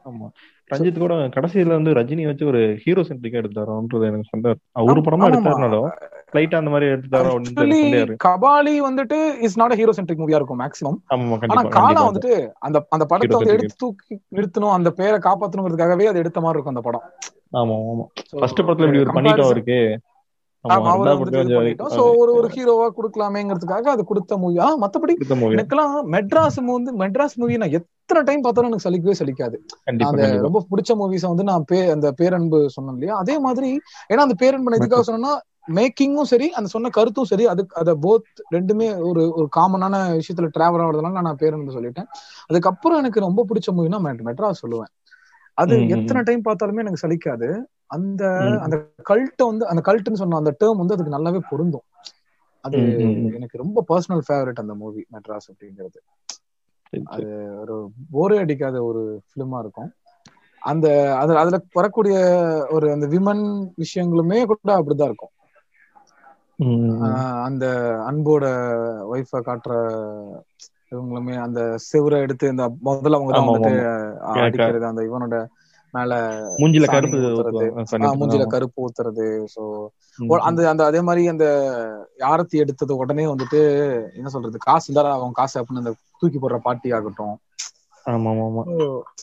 [0.05, 0.27] ஆமா.
[0.69, 5.87] ரஞ்சித் கூட கடைசியில வந்து ரஜினி வச்சு ஒரு ஹீரோ சென்ட்ரிக்கா எடுத்தாரோன்றது எனக்கு சொன்னார் ஒரு படமா எடுத்தாருனாலும்
[6.35, 10.97] லைட்டா அந்த மாதிரி எடுத்தாரோ அப்படின்னு கபாலி வந்துட்டு இஸ் நாட் ஹீரோ சென்ட்ரிக் மூவியா இருக்கும் மேக்ஸிமம்
[11.51, 13.53] ஆனா காலா வந்துட்டு அந்த அந்த படத்தை வந்து.
[13.55, 17.05] எடுத்து தூக்கி நிறுத்தணும் அந்த பேரை காப்பாத்தணுங்கிறதுக்காகவே அது எடுத்த மாதிரி இருக்கும் அந்த படம்.
[17.55, 19.79] ஆமா ஆமா ஃபர்ஸ்ட் படத்துல இப்படி ஒரு பண்ணிட்டோம் இருக்கு
[20.75, 21.11] ஆமா அவரை
[21.43, 21.91] இது பண்ணிட்டோம்.
[21.97, 25.13] சோ ஒரு ஒரு ஹீரோவா கொடுக்கலாமேங்கிறதுக்காக அது கொடுத்த மூவி ஆ மத்தபடி.
[25.55, 29.57] எனக்கெல்லாம் மெட்ராஸ் வந்து மெட்ராஸ் மூவி நான் எத்தனை டைம் பார்த்தாலும் எனக்கு சலிக்கவே சலிக்காது.
[30.09, 33.15] அந்த ரொம்ப பிடிச்ச மூவிஸ் வந்து நான் பே அந்த பேரன்பு சொன்னேன் இல்லையா?
[33.23, 33.69] அதே மாதிரி
[34.11, 35.35] ஏன்னா அந்த பேரன்பு எதுக்காக சொன்னேன்னா
[35.77, 40.83] மேக்கிங்கும் சரி அந்த சொன்ன கருத்தும் சரி அது அத போத் ரெண்டுமே ஒரு ஒரு காமனான விஷயத்துல டிராவல்
[40.83, 42.07] ஆகுறதுனால நான் பேரன்பு சொல்லிட்டேன்.
[42.49, 43.99] அதுக்கப்புறம் எனக்கு ரொம்ப பிடிச்ச மூவினா
[44.29, 44.91] மெட்ராஸ் சொல்லுவேன்.
[45.57, 47.49] அது எத்தனை டைம் பார்த்தாலுமே எனக்கு சலிக்காது.
[47.87, 48.23] அந்த.
[48.61, 48.75] அந்த
[49.09, 51.85] கல்ட்ட வந்து அந்த கல்ட்னு சொன்ன அந்த டேர்ம் வந்து அதுக்கு நல்லாவே பொருந்தும்.
[52.63, 52.79] அது.
[53.33, 55.99] எனக்கு ரொம்ப பர்சனல் ஃபேவரட் அந்த மூவி மெட்ராஸ் அப்படிங்கிறது.
[57.09, 57.27] சரி.
[57.61, 57.75] ஒரு
[58.11, 59.89] போரே அடிக்காத ஒரு ஃபிலிமா இருக்கும்.
[60.61, 62.17] அந்த அதுல அதுல வரக்கூடிய
[62.69, 63.43] ஒரு அந்த விமன்
[63.77, 65.33] விஷயங்களுமே கூட அப்படிதான் இருக்கும்.
[67.47, 67.65] அந்த
[68.07, 68.45] அன்போட
[69.11, 69.73] ஒய்ஃப காட்டுற
[70.91, 73.73] இவங்களுமே அந்த செவரை எடுத்து இந்த முதல்ல அவங்க தான் வந்துட்டு
[74.43, 75.37] அடிக்கிறது அந்த இவனோட
[75.93, 76.13] மேல
[76.61, 77.65] மூஞ்சில கருப்பு
[78.19, 78.45] மூஞ்சில.
[78.53, 79.25] கருப்பு ஊத்துறது.
[79.55, 79.61] சோ
[80.47, 81.45] அந்த அந்த அதே மாதிரி அந்த
[82.31, 83.59] ஆரத்தி எடுத்தது உடனே வந்துட்டு
[84.19, 87.35] என்ன சொல்றது காசு இருந்தா அவன் காசு அப்படின்னு அந்த தூக்கி போடுற பாட்டி ஆகட்டும்.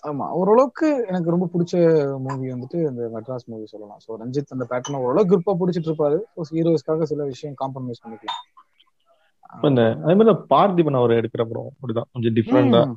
[0.09, 1.75] ஆமா ஓரளவுக்கு எனக்கு ரொம்ப பிடிச்ச
[2.25, 4.01] மூவி வந்துட்டு இந்த மெட்ராஸ் மூவி சொல்லலாம்.
[4.05, 6.19] சோ ரஞ்சித் அந்த பேட்டர்ன் ஓரளவுக்கு குரூப்பா பிடிச்சிட்டு இருப்பாரு.
[6.53, 8.41] ஹீரோஸ்க்காக சில விஷயம் காம்ப்ரமைஸ் பண்ணிக்கலாம்.
[9.63, 12.11] இந்த அதே மாதிரி பார்த்திபன் அவர் எடுக்கிற படம் அப்படிதான்.
[12.13, 12.95] கொஞ்சம் டிஃப்ரெண்டா.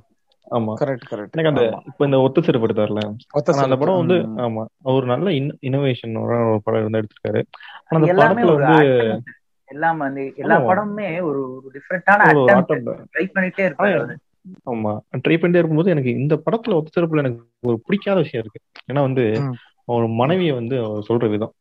[0.51, 0.73] ஆமா.
[0.79, 3.15] கரெக்ட் கரெக்ட் எனக்கு அந்த இப்ப இந்த ஒத்த சிறப்பு எடுத்தார்ல.
[3.45, 4.13] அந்த படம் வந்து.
[4.13, 4.65] ஆமா.
[4.83, 5.29] அவர் நல்ல
[5.61, 7.43] இனோவேஷன் ஒரு படம் வந்து எடுத்திருக்காரு.
[7.87, 9.21] ஆனா அந்த படத்துல ஒரு வந்து.
[9.65, 10.61] எல்லாம் வந்து எல்லா.
[10.61, 14.17] படமுமே ஒரு ஒரு டிஃப்ரெண்டான ஒரு ட்ரை பண்ணிட்டே அவரு.
[14.71, 14.97] ஆமா.
[15.17, 18.93] ட்ரை பண்ணிட்டே இருக்கும்போது எனக்கு இந்த படத்துல ஒத்த சிறப்புல எனக்கு ஒரு பிடிக்காத விஷயம் இருக்கு.
[18.93, 19.41] ஏன்னா வந்து.
[19.85, 21.53] அவர் மனைவியை வந்து சொல்ற விதம்.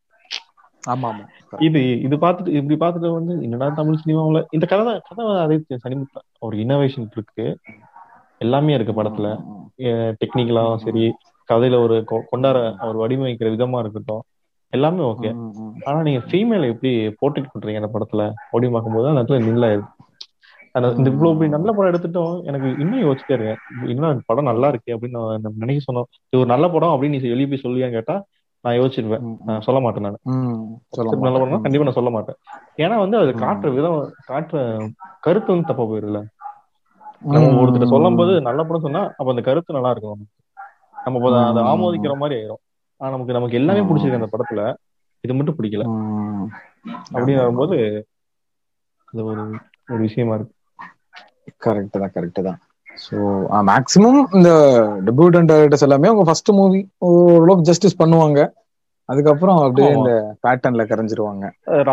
[0.86, 1.24] ஆமா ஆமா
[1.66, 6.20] இது இது பார்த்துட்டு இப்படி பார்த்துட்டு வந்து என்னடா தமிழ் சினிமாவுல இந்த கதை தான் கதை அதே சனிமுத்தா
[6.40, 7.46] ஒரு இனோவேஷன் இருக்கு.
[8.40, 9.28] எல்லாமே இருக்கு படத்துல.
[10.20, 11.04] டெக்னிக்கலாவும் சரி
[11.48, 11.96] கதையில ஒரு
[12.30, 14.22] கொண்டாட அவர் வடிவமைக்கிற விதமா இருக்கட்டும்.
[14.72, 15.30] எல்லாமே ஓகே.
[15.86, 18.22] ஆனா நீங்க ஃபீமேல எப்படி போர்ட்ரேட் பண்றீங்க அந்த படத்துல?
[18.46, 19.68] அப்படின்னு பார்க்கும்போது அந்த இடத்துல நில்ல
[20.94, 23.60] இந்த இவ்வளவு இப்படி நல்ல படம் எடுத்துட்டோம் எனக்கு இன்னும் யோசிச்சிட்டே இருக்கேன்.
[23.92, 26.08] இன்னும் படம் நல்லா இருக்கு அப்படின்னு நான் நினைக்க சொன்னோம்.
[26.26, 28.16] இது ஒரு நல்ல படம் அப்படின்னு நீ வெளியே போய் சொல்லுவியான்னு கேட்டா
[28.66, 29.26] நான் யோசிச்சிருவேன்
[29.66, 30.20] சொல்ல மாட்டேன் நான்.
[31.24, 31.64] நல்ல மாட்டேன்.
[31.64, 32.38] கண்டிப்பா நான் சொல்ல மாட்டேன்.
[32.84, 33.32] ஏன்னா வந்து அது.
[33.42, 33.98] காட்டுற விதம்
[34.30, 34.58] காட்டுற
[35.20, 36.22] கருத்து வந்து தப்பா போயிருதுல
[37.34, 40.24] நம்ம ஒருத்தர் சொல்லும் போது நல்ல படம் சொன்னா அப்ப அந்த கருத்து நல்லா இருக்கும்.
[40.96, 41.62] நம்ம அதை.
[41.72, 42.62] ஆமோதிக்கிற மாதிரி ஆயிரும்.
[43.00, 43.86] ஆனா நமக்கு நமக்கு எல்லாமே.
[43.88, 44.62] பிடிச்சிருக்கு அந்த படத்துல.
[45.24, 45.84] இது மட்டும் பிடிக்கல.
[47.14, 47.76] அப்படின்னு வரும்போது
[49.08, 49.42] அது ஒரு
[49.92, 50.54] ஒரு விஷயமா இருக்கு.
[51.64, 52.58] கரெக்ட் தான் கரெக்ட் தான்.
[53.10, 54.50] ஸோ மேக்ஸிமம் இந்த
[55.04, 58.48] டெபியூட் அண்ட் டைரக்டர்ஸ் எல்லாமே அவங்க ஃபர்ஸ்ட் மூவி ஓரளவுக்கு ஜஸ்டிஸ் பண்ணுவாங்க.
[59.04, 59.92] அதுக்கப்புறம் அப்படியே.
[59.92, 61.50] இந்த பேட்டர்ன்ல கரைஞ்சிருவாங்க.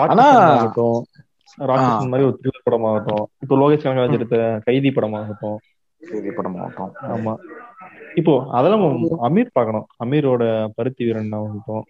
[0.10, 5.56] ஆனா- ஆகட்டும் மாதிரி ஒரு த்ரில்லர் படமாகட்டும் இப்போ லோகேஷ் கனகராஜ் எடுத்த கைதி படமாகட்டும்.
[6.00, 6.92] சரி படம் ஆகட்டும்
[7.26, 7.36] ஆமா.
[8.16, 8.82] இப்போ அதெல்லாம்
[9.22, 9.86] அமீர் பார்க்கணும்.
[10.06, 11.84] அமீரோட பருத்தி வீரன் ஆகட்டும்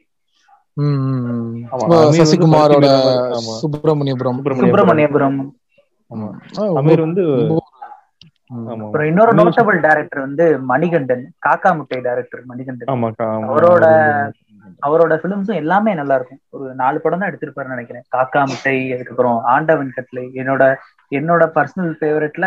[2.18, 2.86] சசிகுமாரோட.
[3.62, 5.52] சுப்பிரமணியபுரம் சுப்பிரமணியபுரம்.
[6.16, 6.32] ஆமா.
[6.58, 7.22] அமீர் வந்து
[8.84, 12.94] அப்புறம் இன்னொரு நோட்டபிள் டைரக்டர் வந்து மணிகண்டன் காக்கா முட்டை டைரக்டர் மணிகண்டன்.
[13.48, 13.86] அவரோட
[14.88, 18.06] அவரோட பிலிம்ஸும் எல்லாமே நல்லா இருக்கும் ஒரு நாலு படம் தான் எடுத்திருப்பாருன்னு நினைக்கிறேன்.
[18.16, 20.64] காக்கா முட்டை அதுக்கப்புறம் ஆண்டவன் கட்லை என்னோட
[21.12, 22.46] என்னோட பர்சனல் ஃபேவரட்ல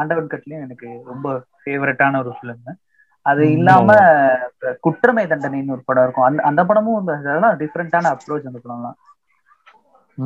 [0.00, 1.26] ஆண்டவன் கட்லையும் எனக்கு ரொம்ப
[1.62, 2.62] ஃபேவரட்டான ஒரு ஃபிலிம்
[3.26, 3.88] அது இல்லாம
[4.84, 6.26] குற்றமை தண்டனைன்னு ஒரு படம் இருக்கும்.
[6.28, 8.96] அந்த அந்த படமும் அதெல்லாம் டிஃப்ரெண்டான அப்ரோச் அந்த படம்லாம்.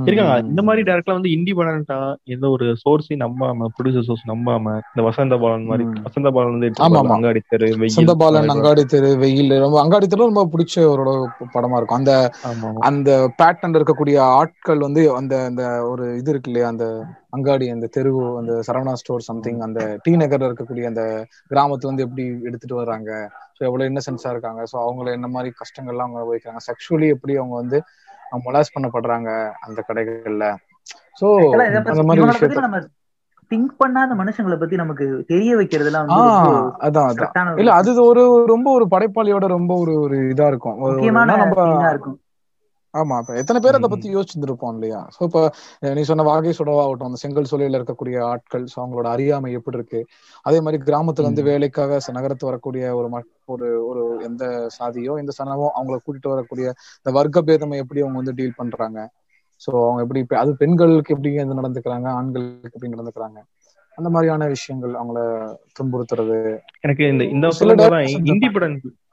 [0.09, 0.35] இருக்காங்க.
[0.51, 1.97] இந்த மாதிரி டேரக்டர்லாம் வந்து இண்டிபெண்டா
[2.35, 5.85] எந்த ஒரு சோர்ஸையும் நம்பாம ப்ரொடியூசர் சோர்ஸ் நம்பாம இந்த வசந்த பாலன் மாதிரி.
[6.07, 6.71] வசந்த பாலன் வந்து.
[7.17, 11.05] அங்காடி தெரு வெயில் சந்தபாலன் அதுக்கப்புறம் அங்காடி தெரு வெயில் ரொம்ப அங்காடி தெரு ரொம்ப பிடிச்ச ஒரு
[11.57, 11.99] படமா இருக்கும்.
[12.01, 12.15] அந்த
[12.91, 16.71] அந்த பேட்டர்ன் இருக்கக்கூடிய ஆட்கள் வந்து அந்த அந்த ஒரு இது இருக்கு இல்லையா?
[16.75, 16.87] அந்த
[17.37, 21.03] அங்காடி அந்த தெரு அந்த சரவணா ஸ்டோர் சம்திங் அந்த டி நகர்ல இருக்கக்கூடிய அந்த
[21.53, 23.11] கிராமத்துல வந்து எப்படி எடுத்துட்டு வர்றாங்க?
[23.57, 24.63] ஸோ எவ்வளவு இன்னசென்ஸா இருக்காங்க?
[24.71, 27.79] ஸோ அவங்கள என்ன மாதிரி கஷ்டங்கள்லாம் அவங்க வைக்கிறாங்க செக்ஷுவலி எப்படி அவங்க வந்து
[28.45, 30.55] மொலாஸ் பண்ணப்படுறாங்க அந்த கடைகள்ல.
[31.51, 32.79] பத்தி- அந்த மாதிரி விஷயத்த நம்ம
[33.51, 36.05] திங்க் பண்ணாத மனுஷங்களை பத்தி நமக்கு தெரிய வைக்கிறதுலாம்
[36.79, 37.59] அதான் அதான்.
[37.59, 40.79] இல்ல அது ஒரு ரொம்ப ஒரு படைப்பாளியோட ரொம்ப ஒரு ஒரு இதா இருக்கும்.
[40.79, 41.33] முக்கியமான
[41.91, 42.22] இருக்கும்.
[42.95, 43.89] ஆமா இப்ப எத்தனை பேர் அதை.
[43.93, 44.99] பத்தி யோசிச்சிருப்போம் இல்லையா?
[45.15, 45.41] சோ இப்ப
[45.93, 50.01] நீ சொன்ன வாகை சுடவாகட்டும் அந்த செங்கல் சூளையில இருக்கக்கூடிய ஆட்கள் சோ அவங்களோட அறியாமை எப்படி இருக்கு?
[50.47, 51.45] அதே மாதிரி கிராமத்துல இருந்து.
[51.51, 53.09] வேலைக்காக நகரத்து வரக்கூடிய ஒரு
[53.49, 54.45] ஒரு ஒரு எந்த
[54.77, 56.67] சாதியோ எந்த சனமோ அவங்கள கூட்டிட்டு வரக்கூடிய
[56.99, 58.99] இந்த வர்க்க பேதமை எப்படி அவங்க வந்து டீல் பண்றாங்க?
[59.61, 62.09] சோ அவங்க எப்படி அது பெண்களுக்கு எப்படி வந்து நடந்துக்கிறாங்க?
[62.19, 63.39] ஆண்களுக்கு எப்படி நடந்துக்கிறாங்க?
[63.99, 65.21] அந்த மாதிரியான விஷயங்கள் அவங்கள
[65.79, 66.39] துன்புறுத்துறது.
[66.85, 67.75] எனக்கு இந்த இந்த சில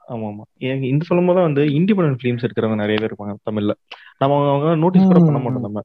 [0.08, 3.72] ஆமா ஆமா எனக்கு இந்த சொல்லும் போது வந்து இண்டிபெண்டன்ட் ஃபிலிம்ஸ் இருக்கிறவங்க நிறைய பேர் இருப்பாங்க தமிழ்ல.
[4.20, 5.66] நம்ம அவங்க நோட்டீஸ் கூட பண்ண மாட்டோம்.
[5.66, 5.80] நம்ம.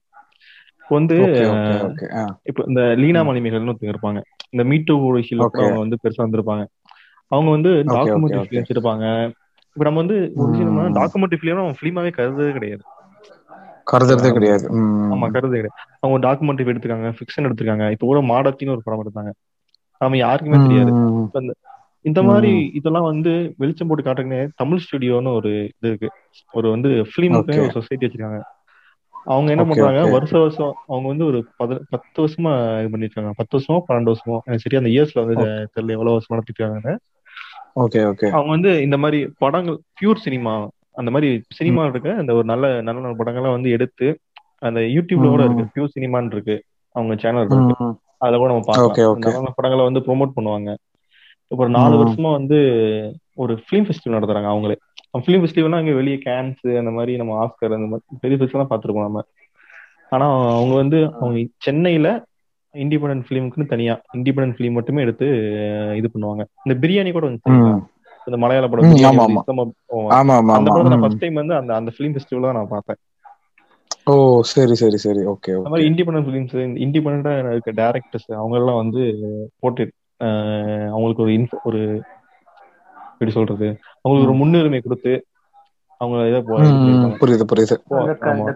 [0.82, 1.18] இப்போ வந்து
[2.50, 3.22] இப்போ இந்த லீனா.
[3.30, 4.20] மணிமேகல்னு ஒருத்தங்க இருப்பாங்க.
[4.54, 5.46] இந்த மீட்டு விஷயம்.
[5.62, 6.64] அவங்க வந்து பெருசா வந்திருப்பாங்க.
[7.32, 8.42] அவங்க வந்து டாக்குமெண்ட்ரி.
[8.46, 9.06] ஃபிலிம்ஸ் எடுப்பாங்க.
[9.76, 10.94] இப்போ நம்ம வந்து ஒரு விஷயம் ம்.
[10.98, 12.84] டாக்குமெண்ட்ரி ஃபிலிம் நம்ம ஃபிலிமாவே கருதவே கிடையாது.
[13.88, 14.68] கருதுறதே கிடையாது.
[15.12, 15.36] ஆமா ம்.
[15.36, 15.76] கருதவே கிடையாது.
[16.02, 17.88] அவங்க டாக்குமெண்ட்ரி எடுத்திருக்காங்க ஃபிக்ஷன் எடுத்திருக்காங்க.
[17.96, 19.32] இப்போ கூட மாடத்தின்னு ஒரு படம் எடுத்தாங்க.
[20.02, 20.92] நம்ம யாருக்குமே தெரியாது.
[22.06, 22.52] இந்த மாதிரி.
[22.80, 26.10] இதெல்லாம் வந்து வெளிச்சம் போட்டு காட்டுறதுனே தமிழ் ஸ்டுடியோன்னு ஒரு இது இருக்கு.
[26.54, 27.56] ஒரு வந்து ஃபிலிமுக்கு.
[27.60, 28.42] ஒரு சொசைட்டி வச்சிருக்காங்க.
[29.26, 30.00] அவங்க என்ன பண்றாங்க.
[30.16, 34.64] வருஷ வருஷம் அவங்க வந்து ஒரு பத பத்து வருஷமா இது பண்ணிருக்காங்க பத்து வருஷமோ பன்னெண்டு வருஷமோ எனக்கு
[34.66, 35.38] சரியா அந்த இயர்ஸ்ல வந்து
[35.76, 36.94] தெரியல எவ்வளவு வருஷம் நடத்திருக்காங்க
[37.76, 40.54] ஓகே ஓகே அவங்க வந்து இந்த மாதிரி படங்கள் பியூர் சினிமா
[40.96, 42.10] அந்த மாதிரி சினிமா இருக்க.
[42.22, 44.08] அந்த ஒரு நல்ல நல்ல நல்ல படங்களை வந்து எடுத்து
[44.62, 45.66] அந்த யூடியூப்ல கூட இருக்கு.
[45.74, 46.56] பியூர் சினிமான்னு இருக்கு.
[46.96, 47.62] அவங்க சேனல் இருக்கு.
[48.18, 49.02] அதுல கூட நம்ம பார்க்கலாம்.
[49.28, 50.70] நல்ல படங்களை வந்து ப்ரோமோட் பண்ணுவாங்க.
[51.52, 51.96] ஒரு நாலு.
[51.98, 52.58] வருஷமா வந்து
[53.36, 54.76] ஒரு ஃபிலிம் ஃபெஸ்டிவல் நடத்துறாங்க அவங்களே.
[55.20, 59.22] ஃபிலிம் ஃபெஸ்டிவல்னா இங்க வெளியே கேன்ஸ் அந்த மாதிரி நம்ம ஆஸ்கர் அந்த மாதிரி பெரிய ஃபெஸ்டிவல் பார்த்துருப்போம் நம்ம.
[60.12, 62.08] ஆனா அவங்க வந்து அவங்க சென்னையில
[62.76, 65.28] இண்டிபெண்டன்ட் ஃபிலிமுக்குன்னு தனியா இண்டிபெண்டன்ட் ஃபிலிம் மட்டுமே எடுத்து
[65.96, 66.44] இது பண்ணுவாங்க.
[66.66, 67.52] இந்த பிரியாணி கூட வந்து.
[68.28, 69.26] இந்த மலையாள படம் அந்த ஆமா.
[70.52, 71.04] படத்தை நான் ம்.
[71.04, 73.00] ஃபர்ஸ்ட் டைம் வந்து அந்த அந்த ஃபிலிம் ஃபெஸ்டிவல் தான் நான் பார்த்தேன்.
[74.08, 74.14] ஓ
[74.50, 75.22] சரி சரி சரி.
[75.26, 79.04] ஓகே அந்த மாதிரி இண்டிபெண்டன்ட் ஃபிலிம்ஸ் இண்டிபெண்டா இருக்க டேரக்டர்ஸ் அவங்க எல்லாம் வந்து
[79.60, 79.84] போட்டு
[80.18, 82.02] அவங்களுக்கு ஒரு info- ஒரு
[83.14, 85.26] எப்படி சொல்றது அவங்களுக்கு ஒரு முன்னுரிமை கொடுத்து
[85.98, 86.42] அவங்க இதை.
[86.42, 87.76] புரியுது புரியுது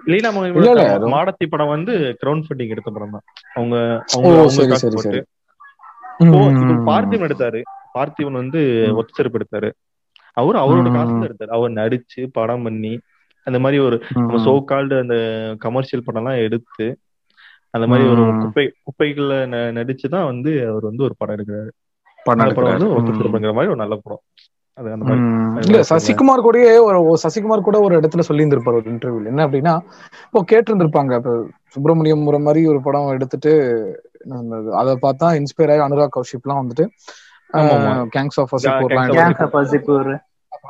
[0.05, 3.21] லீலா அது- மாடத்தி படம் வந்து கிரவுண்ட் ஃபண்டிங் எடுத்த படம் தான்.
[3.55, 5.23] அவங்க அவங்க சரி சரி
[6.87, 7.63] பார்த்திபன் எடுத்தாரு.
[7.99, 8.97] பார்த்திபன் வந்து ம்.
[8.97, 9.73] ஒத்தசெருப்பு எடுத்தாரு.
[10.33, 11.31] அவரு அவரோட காசுல.
[11.31, 11.47] எடுத்தாரு.
[11.47, 13.01] அவர் நடிச்சு படம் பண்ணி
[13.47, 14.39] அந்த மாதிரி ஒரு நம்ம.
[14.45, 15.17] சோ கால்டு அந்த
[15.59, 16.87] கமர்ஷியல் படம் எல்லாம் எடுத்து
[17.71, 18.23] அந்த மாதிரி ஒரு.
[18.41, 21.71] குப்பை குப்பைகள்ல ந- நடிச்சுதான் வந்து அவர் வந்து ஒரு படம் எடுக்கிறாரு
[22.27, 22.87] படம் வந்து
[23.53, 24.23] மாதிரி ஒரு நல்ல படம்
[24.79, 25.53] அது அந்த மாதிரி ம்.
[25.57, 29.75] அது இல்ல சசிகுமார் கூடயே ஒரு சசிகுமார் கூட ஒரு இடத்துல சொல்லியிருந்திருப்பாரு ஒரு இன்டர்வியூல என்ன அப்படின்னா
[30.27, 31.33] இப்போ கேட்டிருந்திருப்பாங்க இப்ப
[31.69, 33.53] சுப்பிரமணியம் ஒரு மாதிரி ஒரு படம் எடுத்துட்டு
[34.75, 36.19] அதை பார்த்தா இன்ஸ்பயர் ஆகி அனுராக்
[36.63, 36.87] வந்துட்டு
[38.39, 39.19] of வசிப்பூர்லாம் Wasseypur.
[39.19, 40.09] கேங்ஸ் ஆஃப் வசிப்பூர்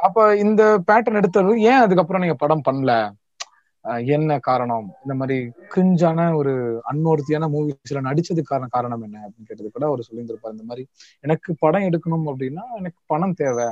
[0.06, 2.92] அப்ப இந்த பேட்டர்ன் எடுத்தது ஏன் அதுக்கப்புறம் நீங்க படம் பண்ணல?
[4.14, 4.86] என்ன காரணம்?
[5.02, 5.36] இந்த மாதிரி
[5.74, 6.52] கிரிஞ்சான ஒரு
[6.90, 10.54] அன்வர்த்தியான மூவிஸ்ல நடிச்சதுக்கான காரணம் காரணம் என்ன அப்படின்னு கேட்டது கூட அவர் சொல்லியிருந்திருப்பார்.
[10.56, 10.84] இந்த மாதிரி
[11.20, 13.68] எனக்கு படம் எடுக்கணும் அப்படின்னா எனக்கு பணம் தேவை.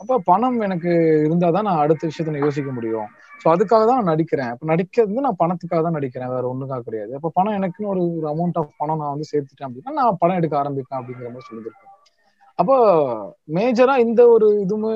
[0.00, 0.92] அப்ப பணம் எனக்கு
[1.26, 3.08] இருந்தாதான் நான் அடுத்த விஷயத்த நான் யோசிக்க முடியும்.
[3.40, 4.50] சோ அதுக்காக தான் நான் நடிக்கிறேன்.
[4.54, 6.32] அப்ப நடிக்கிறது நான் பணத்துக்காக தான் நடிக்கிறேன்.
[6.34, 7.12] வேற ஒண்ணுக்காக கிடையாது.
[7.14, 10.56] அப்ப பணம் எனக்குன்னு ஒரு ஒரு அமௌண்ட் ஆஃப் பணம் நான் வந்து சேர்த்துட்டேன் அப்படின்னா நான் படம் எடுக்க
[10.62, 11.92] ஆரம்பிப்பேன் அப்படிங்கிற மாதிரி சொல்லியிருக்கேன்
[12.58, 12.74] அப்போ
[13.54, 14.92] மேஜரா இந்த ஒரு இதுவுமே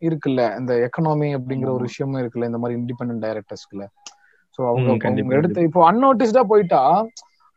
[0.00, 3.84] இருக்குல்ல இந்த எக்கனாமி அப்படிங்கிற ஒரு விஷயமும் இருக்குல்ல இந்த மாதிரி இண்டிபெண்டன்ட் டைரக்டர்ஸ்க்குல
[4.58, 6.80] சோ அவங்க எடுத்து இப்போ அன்நோட்டிஸ்டா போயிட்டா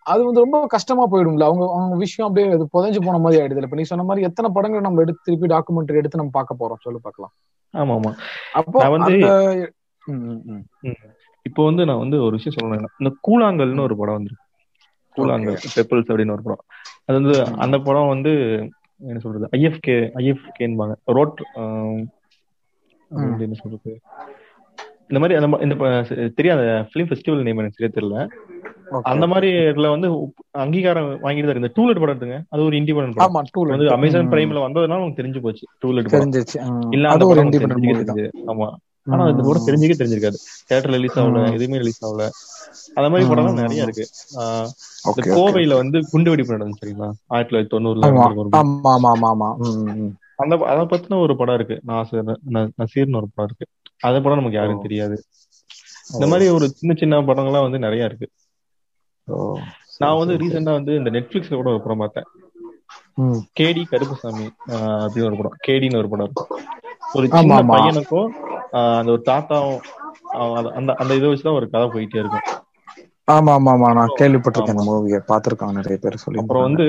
[0.05, 1.43] அது வந்து ரொம்ப கஷ்டமா போயிடும்ல.
[1.43, 3.63] அவங்க அவங்க விஷயம் அப்படியே அது புதைஞ்சு போன மாதிரி ஆயிடுது.
[3.63, 6.81] இப்ப நீ சொன்ன மாதிரி எத்தனை படங்கள் நம்ம எடுத்து திருப்பி டாக்குமெண்ட்ரி எடுத்து நம்ம பார்க்க போறோம்.
[6.83, 7.33] சொல்லு பார்க்கலாம்.
[7.73, 8.11] ஆமா ஆமா
[8.53, 9.69] அப்போ வந்து-.
[11.45, 14.33] இப்போ வந்து நான் வந்து ஒரு விஷயம் சொல்லணும் இந்த கூழாங்கல்னு ஒரு படம் வந்து
[15.17, 16.63] கூழாங்கல் பெப்பிள்ஸ் அப்படின்னு ஒரு படம்.
[17.05, 17.35] அது வந்து.
[17.57, 18.33] அந்த படம் வந்து
[19.01, 19.47] என்ன சொல்றது?
[19.57, 21.39] ஐஎஃப்கே ஐஎஃப்கேன்பாங்க ரோட்
[23.45, 23.91] என்ன சொல்றது?
[25.09, 25.75] இந்த மாதிரி அந்த இந்த
[26.37, 26.61] தெரியாத.
[26.89, 28.19] ஃபிலிம் ஃபெஸ்டிவல் நேம் எனக்கு சரியா தெரியல.
[29.11, 30.07] அந்த மாதிரி இதுல வந்து
[30.63, 31.61] அங்கீகாரம் வாங்கிட்டு தான்.
[31.61, 33.27] இந்த டூலெட் படம் எடுத்துங்க அது ஒரு இண்டிபெண்டன்ட் படம்.
[33.27, 35.65] ஆமா டூல் வந்து அமேசான் பிரைம்ல வந்ததுனால உங்களுக்கு தெரிஞ்சு போச்சு.
[35.83, 36.15] டூலெட் படம்.
[36.15, 36.57] தெரிஞ்சிச்சு.
[36.97, 38.23] இல்ல அது ஒரு இண்டிபெண்டன்ட்
[38.53, 38.69] ஆமா.
[39.05, 40.35] ஆனா இந்த படம் தெரிஞ்சுக்க தெரிஞ்சிருக்காது.
[40.69, 41.53] தியேட்டர்ல ரிலீஸ் ஆகல.
[41.53, 42.29] எதுவுமே ரிலீஸ் ஆகல.
[42.93, 43.45] அந்த மாதிரி படம்.
[43.53, 44.07] நிறைய இருக்கு.
[45.35, 48.05] கோவையில வந்து குண்டு வெடிப்பு நடந்துச்சு சரிங்களா ஆயிரத்தி தொள்ளாயிரத்தி தொண்ணூறுல.
[50.35, 51.81] அந்த அதை பத்தின ஒரு படம் இருக்கு.
[51.87, 53.65] நாசர் ந- நசீர்னு ஒரு படம் இருக்கு.
[53.99, 54.81] அந்த படம் நமக்கு யாரும்.
[54.81, 55.23] தெரியாது.
[56.13, 58.29] இந்த மாதிரி ஒரு சின்ன சின்ன படங்கள்லாம் வந்து நிறைய இருக்கு.
[59.97, 60.33] நான் வந்து.
[60.33, 62.23] ரீசெண்டா வந்து இந்த நெட்ஃபிளிக்ஸ்ல கூட ஒரு படம் பார்த்தேன்.
[63.59, 65.57] கேடி கருப்புசாமி அப்படின்னு ஒரு படம்.
[65.67, 66.59] கேடின்னு ஒரு படம் இருக்கும்.
[67.13, 67.61] ஒரு சின்ன.
[67.63, 68.27] பையனுக்கும்
[68.97, 69.77] அந்த ஒரு தாத்தாவும்
[70.55, 72.63] அந்த- அந்த அந்த இதை வச்சுதான் ஒரு கதை போயிட்டே இருக்கும்.
[73.31, 74.67] ஆமா ஆமா ஆமா நான் கேள்விப்பட்டிருக்கேன்.
[74.67, 76.83] இந்த மூவியை பார்த்திருக்காங்க நிறைய பேர் சொல்லி அப்புறம் வந்து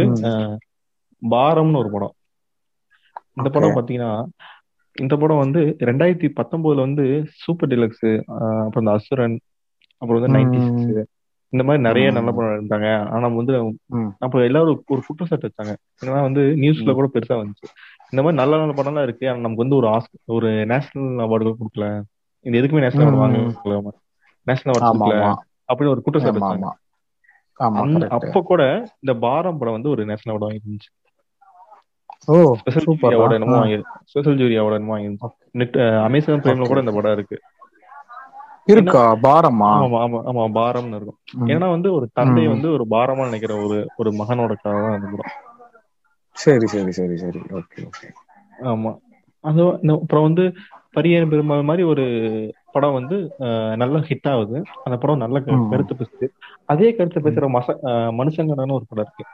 [1.31, 2.13] பாரம்னு ஒரு படம்.
[3.35, 3.51] இந்த.
[3.51, 4.25] படம் பாத்தீங்கன்னா
[5.01, 9.41] இந்த படம் வந்து ரெண்டாயிரத்தி பத்தொன்பதுல வந்து சூப்பர் டிலக்ஸ் அப்புறம் இந்த அசுரன்
[9.99, 11.07] அப்புறம் வந்து நைன்டி சிக்ஸ்
[11.53, 13.55] இந்த மாதிரி நிறைய நல்ல படம் இருந்தாங்க ஆனா வந்து.
[14.19, 15.73] அப்ப எல்லாரும் ஒரு குற்றச்சாட்டு வச்சாங்க.
[16.03, 17.67] ஏன்னா வந்து நியூஸ்ல கூட பெருசா வந்துச்சு.
[18.11, 19.29] இந்த மாதிரி நல்ல நல்ல படம்லாம் இருக்கு.
[19.29, 19.89] ஆனா நமக்கு வந்து ஒரு
[20.29, 21.87] ஒரு நேஷனல் அவார்டு கொடுக்கல.
[22.47, 23.69] இந்த எதுக்குமே நேஷனல் அவார்டு ம்.
[23.69, 23.95] வாங்கல
[24.47, 25.35] நேஷனல் அவார்டு கொடுக்கல.
[25.69, 26.67] அப்படின்னு ஒரு குற்றச்சாட்டு வச்சாங்க.
[28.17, 28.63] அப்ப கூட
[29.01, 30.91] இந்த பாரம் படம் வந்து ஒரு நேஷனல் அவார்டு வாங்கிருந்துச்சு
[32.59, 35.13] ஸ்பெஷல் ஜூரி அவார்டு என்னமோ வாங்கி
[35.55, 37.37] வாங்கிருந்துச்சு அமேசான் பிரைம்ல கூட இந்த படம் இருக்கு.
[38.67, 41.19] இருக்கா பாரமா ஆமா ஆமா ஆமா பாரம்னு இருக்கும்.
[41.53, 42.45] ஏன்னா வந்து ஒரு தந்தை.
[42.53, 45.33] வந்து ஒரு பாரமா நினைக்கிற ஒரு ஒரு மகனோட கதை தான் அந்த படம்
[46.37, 48.09] சரி சரி சரி சரி ஓகே ஓகே
[48.67, 48.93] ஆமா
[49.45, 49.63] அது
[49.97, 50.45] அப்புறம் வந்து
[50.95, 52.05] பரியன் பெருமாள் மாதிரி ஒரு
[52.75, 53.17] படம் வந்து
[53.83, 55.39] நல்ல ஹிட் ஆகுது அந்த படம் நல்ல.
[55.71, 56.27] கருத்து பேசுது
[56.69, 57.69] அதே கருத்து பேசுற மச
[58.19, 59.25] மனுஷங்கடான ஒரு படம் இருக்கு.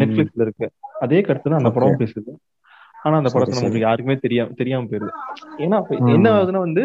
[0.00, 0.66] நெட்ஃபிளிக்ஸ்ல இருக்கு
[1.04, 1.72] அதே கருத்து தான் அந்த.
[1.76, 2.32] படம் பேசுது
[2.98, 3.60] ஆனா அந்த சரி, படத்தை சரி.
[3.60, 5.12] நமக்கு யாருக்குமே தெரியாம தெரியாம போயிருது
[5.58, 5.78] ஏன்னா.
[6.14, 6.82] என்ன ஆகுதுன்னா வந்து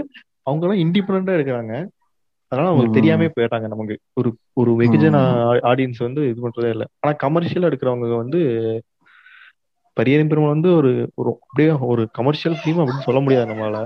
[0.47, 1.73] அவங்க எல்லாம் இண்டிபெண்டா இருக்கிறாங்க.
[2.51, 2.93] அதனால அவங்களுக்கு.
[2.93, 3.95] தெரியாம போயிட்டாங்க நமக்கு.
[4.13, 5.17] ஒரு ஒரு வெகுஜன
[5.71, 6.85] ஆடியன்ஸ் வந்து இது பண்றதே இல்ல.
[6.99, 8.41] ஆனா கமர்ஷியலா எடுக்கிறவங்க வந்து
[9.97, 13.79] பரியன் பெருமாள் வந்து ஒரு ஒரு அப்படியே ஒரு கமர்ஷியல் ஃபிலிம் அப்படின்னு சொல்ல முடியாது நம்மளால.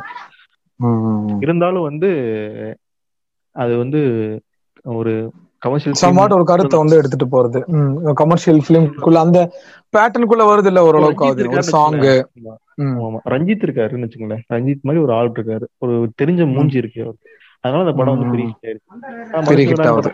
[1.45, 2.09] இருந்தாலும் வந்து
[3.55, 3.99] அது வந்து
[4.95, 5.13] ஒரு
[5.61, 7.59] கமர்ஷியல் சம்வாட் ஒரு கருத்தை வந்து எடுத்துட்டு போறது.
[8.13, 9.39] கமர்ஷியல் பிலிம்குள்ள அந்த
[9.93, 11.97] பேட்டர்னுக்குள்ள வருது இல்ல ஓரளவுக்கு ஆகுது ஒரு சாங்
[13.33, 14.43] ரஞ்சித் இருக்காருன்னு வச்சுக்கோங்களேன்.
[14.53, 15.65] ரஞ்சித் மாதிரி ஒரு ஆள் இருக்காரு.
[15.77, 17.27] ஒரு தெரிஞ்ச மூஞ்சி இருக்கு அவருக்கு.
[17.63, 20.13] அதனால அந்த படம் வந்து பெரிய ஆயிருக்கு.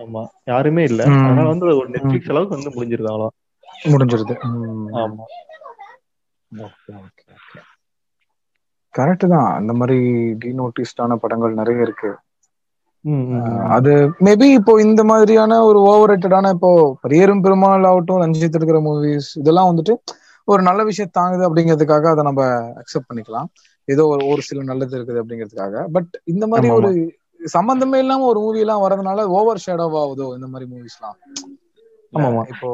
[0.00, 1.00] ஆமா யாருமே இல்ல.
[1.26, 3.28] அதனால வந்து ஒரு நெட்ஃபிளிக்ஸ் அளவுக்கு வந்து முடிஞ்சிருது அவ்வளோ
[3.84, 4.34] முடிஞ்சிருது.
[5.00, 5.24] ஆமா.
[8.94, 9.54] கரெக்ட் தான்.
[9.54, 9.98] அந்த மாதிரி
[10.44, 12.10] டீநோட்டிஸ்டான படங்கள் நிறைய இருக்கு.
[13.74, 13.92] அது
[14.26, 16.70] மேபி இப்போ இந்த மாதிரியான ஒரு ஓவர் ரேட்டடான இப்போ
[17.00, 19.94] பெரியரும் பெருமாள் ஆகட்டும் ரஞ்சித் இருக்கிற மூவிஸ் இதெல்லாம் வந்துட்டு
[20.48, 22.42] ஒரு நல்ல விஷயம் தாங்குது அப்படிங்கிறதுக்காக அதை நம்ம
[22.80, 23.48] அக்செப்ட் பண்ணிக்கலாம்.
[23.88, 25.84] ஏதோ ஒரு ஒரு சில நல்லது இருக்குது அப்படிங்கிறதுக்காக.
[25.92, 26.90] பட் இந்த மாதிரி ஒரு
[27.50, 30.66] சம்பந்தமே இல்லாம ஒரு மூவி எல்லாம் வரதுனால ஓவர் ஷேடோ ஆகுதோ இந்த மாதிரி
[32.12, 32.42] ஆமா, ஆமா.
[32.52, 32.68] இப்போ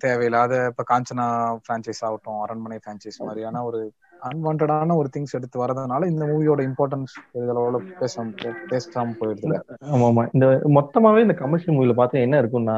[0.00, 1.26] தேவையில்லாத இப்ப காஞ்சனா
[1.66, 3.80] பிரான்ச்சைஸ் ஆகட்டும் அரண்மனை பிரான்ச்சைஸ் மாதிரியான ஒரு
[4.22, 8.26] அன்வான்டான ஒரு திங்ஸ் எடுத்து வரதுனால இந்த மூவியோட இம்பார்ட்டன்ஸ் இதோட பேசாம
[8.70, 9.56] பேசாம போயிடுது
[9.90, 10.24] ஆமா ஆமா.
[10.32, 10.46] இந்த
[10.76, 12.76] மொத்தமாவே இந்த கமர்ஷியல் மூவில பார்த்தா என்ன இருக்கும்னா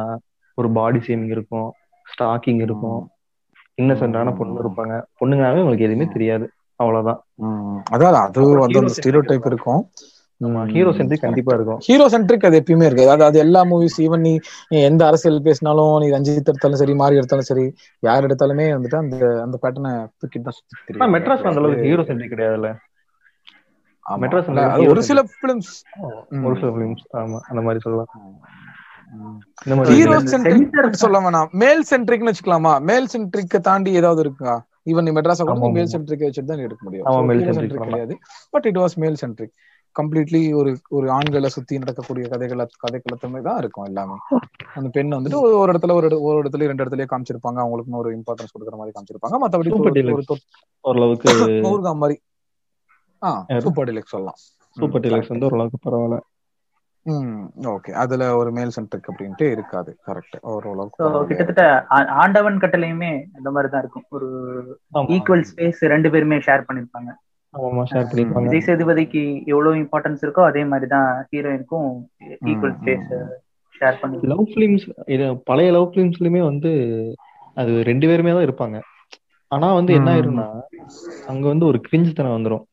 [0.58, 1.68] ஒரு பாடி ஷேமிங் இருக்கும்
[2.06, 3.00] ஸ்டாக்கிங் இருக்கும்
[3.78, 4.96] இன்னசென்டான பொண்ணு இருப்பாங்க.
[5.20, 6.46] பொண்ணுங்கனாவே உங்களுக்கு எதுவுமே தெரியாது.
[6.80, 7.20] அவ்வளவுதான்.
[7.86, 9.82] அதாவது அது வந்து hero ஸ்டீரியோ டைப் இருக்கும்.
[10.74, 11.80] ஹீரோ சென்ட்ரிக் கண்டிப்பா இருக்கும்.
[11.86, 13.04] ஹீரோ சென்ட்ரிக் அது எப்பயுமே இருக்கு.
[13.06, 14.32] அதாவது அது எல்லா மூவிஸ் ஈவன் நீ
[14.90, 17.66] எந்த அரசியல் பேசினாலும் நீ ரஞ்சித் எடுத்தாலும் சரி மாறி எடுத்தாலும் சரி
[18.02, 20.98] யார் எடுத்தாலுமே வந்துட்டு அந்த அந்த பேட்டர்னை தூக்கிட்டு தான் சுத்தி.
[21.16, 22.70] மெட்ராஸ் அந்த அளவுக்கு ஹீரோ சென்ட்ரிக் கிடையாதுல்ல.
[24.22, 24.48] மெட்ராஸ்
[24.92, 25.72] ஒரு சில பிலிம்ஸ்
[26.46, 28.10] ஒரு சில ஃபிலிம்ஸ் ஆமா அந்த மாதிரி சொல்லலாம்.
[29.90, 31.48] ஹீரோ சென்ட்ரிக் சொல்ல வேணாம்.
[31.62, 32.72] மேல் சென்ட்ரிக்னு வச்சுக்கலாமா?
[32.90, 34.54] மேல் சென்ட்ரிக்க தாண்டி ஏதாவது இருக்கா?
[34.90, 35.42] ஈவன் நீ மெட்ராஸ்
[35.76, 35.92] மேல்.
[35.94, 37.06] சென்ட்ரிக் வச்சுட்டு தான் நீ எடுக்க முடியும்.
[37.84, 38.16] கிடையாது.
[38.54, 39.54] But it was male centric
[40.02, 44.14] completely ஒரு ஒரு ஆண்களை சுத்தி நடக்கக்கூடிய கதைகளை கதைக்களத்துமே தான் இருக்கும் எல்லாமே.
[44.74, 47.56] அந்த பெண் வந்துட்டு ஒரு ஒரு இடத்துல ஒரு ஒரு இடத்துல ரெண்டு இடத்துலயே காமிச்சிருப்பாங்க.
[47.56, 49.34] அவங்களுக்கு ஒரு இம்பார்ட்டன்ஸ் கொடுக்குற மாதிரி காமிச்சிருப்பாங்க.
[49.34, 50.34] மத்தபடி ஒரு-
[50.80, 51.32] ஓரளவுக்கு
[51.64, 52.20] ஊர்கா மாதிரி.
[53.22, 53.62] ஆ யாரு?
[53.62, 54.34] சூப்பர் டிலக்ஸ் சொல்லலாம்.
[54.70, 55.28] Super deluxe.
[55.28, 56.20] வந்து ஓரளவுக்கு பரவாயில்ல.
[57.02, 59.96] ம் ஓகே அதுல ஒரு மேல் சென்ட்ரிக் அப்படின்ட்டு இருக்காது.
[60.06, 64.04] கரெக்ட் ஓரளவுக்கு கிட்டத்தட்ட ஆண்டவன் கட்டளையுமே அந்த மாதிரி தான் இருக்கும்.
[64.08, 64.80] ஒரு.
[64.94, 67.14] ஈக்குவல் ஸ்பேஸ் ரெண்டு பேருமே ஷேர் பண்ணிருப்பாங்க.
[67.54, 71.90] ஆமா ஷேர் பண்ணிருப்பாங்க விஜய் சேதுபதிக்கு எவ்வளவு இம்பார்ட்டன்ஸ் இருக்கோ அதே மாதிரி தான் ஹீரோயினுக்கும்
[72.46, 73.08] ஈக்குவல் ஸ்பேஸ்.
[73.80, 74.84] ஷேர் பண்ணி லவ் ஃபிலிம்ஸ்
[75.14, 76.70] இது பழைய லவ் ஃபிலிம்ஸ்லயுமே வந்து
[77.56, 78.76] அது ரெண்டு பேருமே தான் இருப்பாங்க
[79.50, 80.08] ஆனா வந்து என்ன.
[80.12, 80.46] ஆயிரும்னா
[81.32, 82.64] அங்க வந்து ஒரு கிரிஞ்சு தனம் வந்துரும்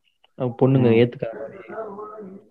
[0.59, 0.89] பொண்ணுங்க.
[1.01, 1.37] ஏத்துக்காத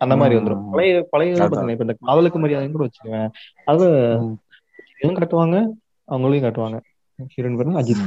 [0.00, 0.62] அந்த மாதிரி வந்துரும்.
[0.72, 3.30] பழைய பழைய இப்ப இந்த காதலுக்கு மரியாதைன்னு கூட வச்சுக்குவேன்
[3.66, 3.86] அது.
[5.00, 5.56] இவங்க காட்டுவாங்க
[6.08, 6.78] அவங்களையும் காட்டுவாங்க
[7.32, 8.06] ஹீரோயின் பேரு அஜித்.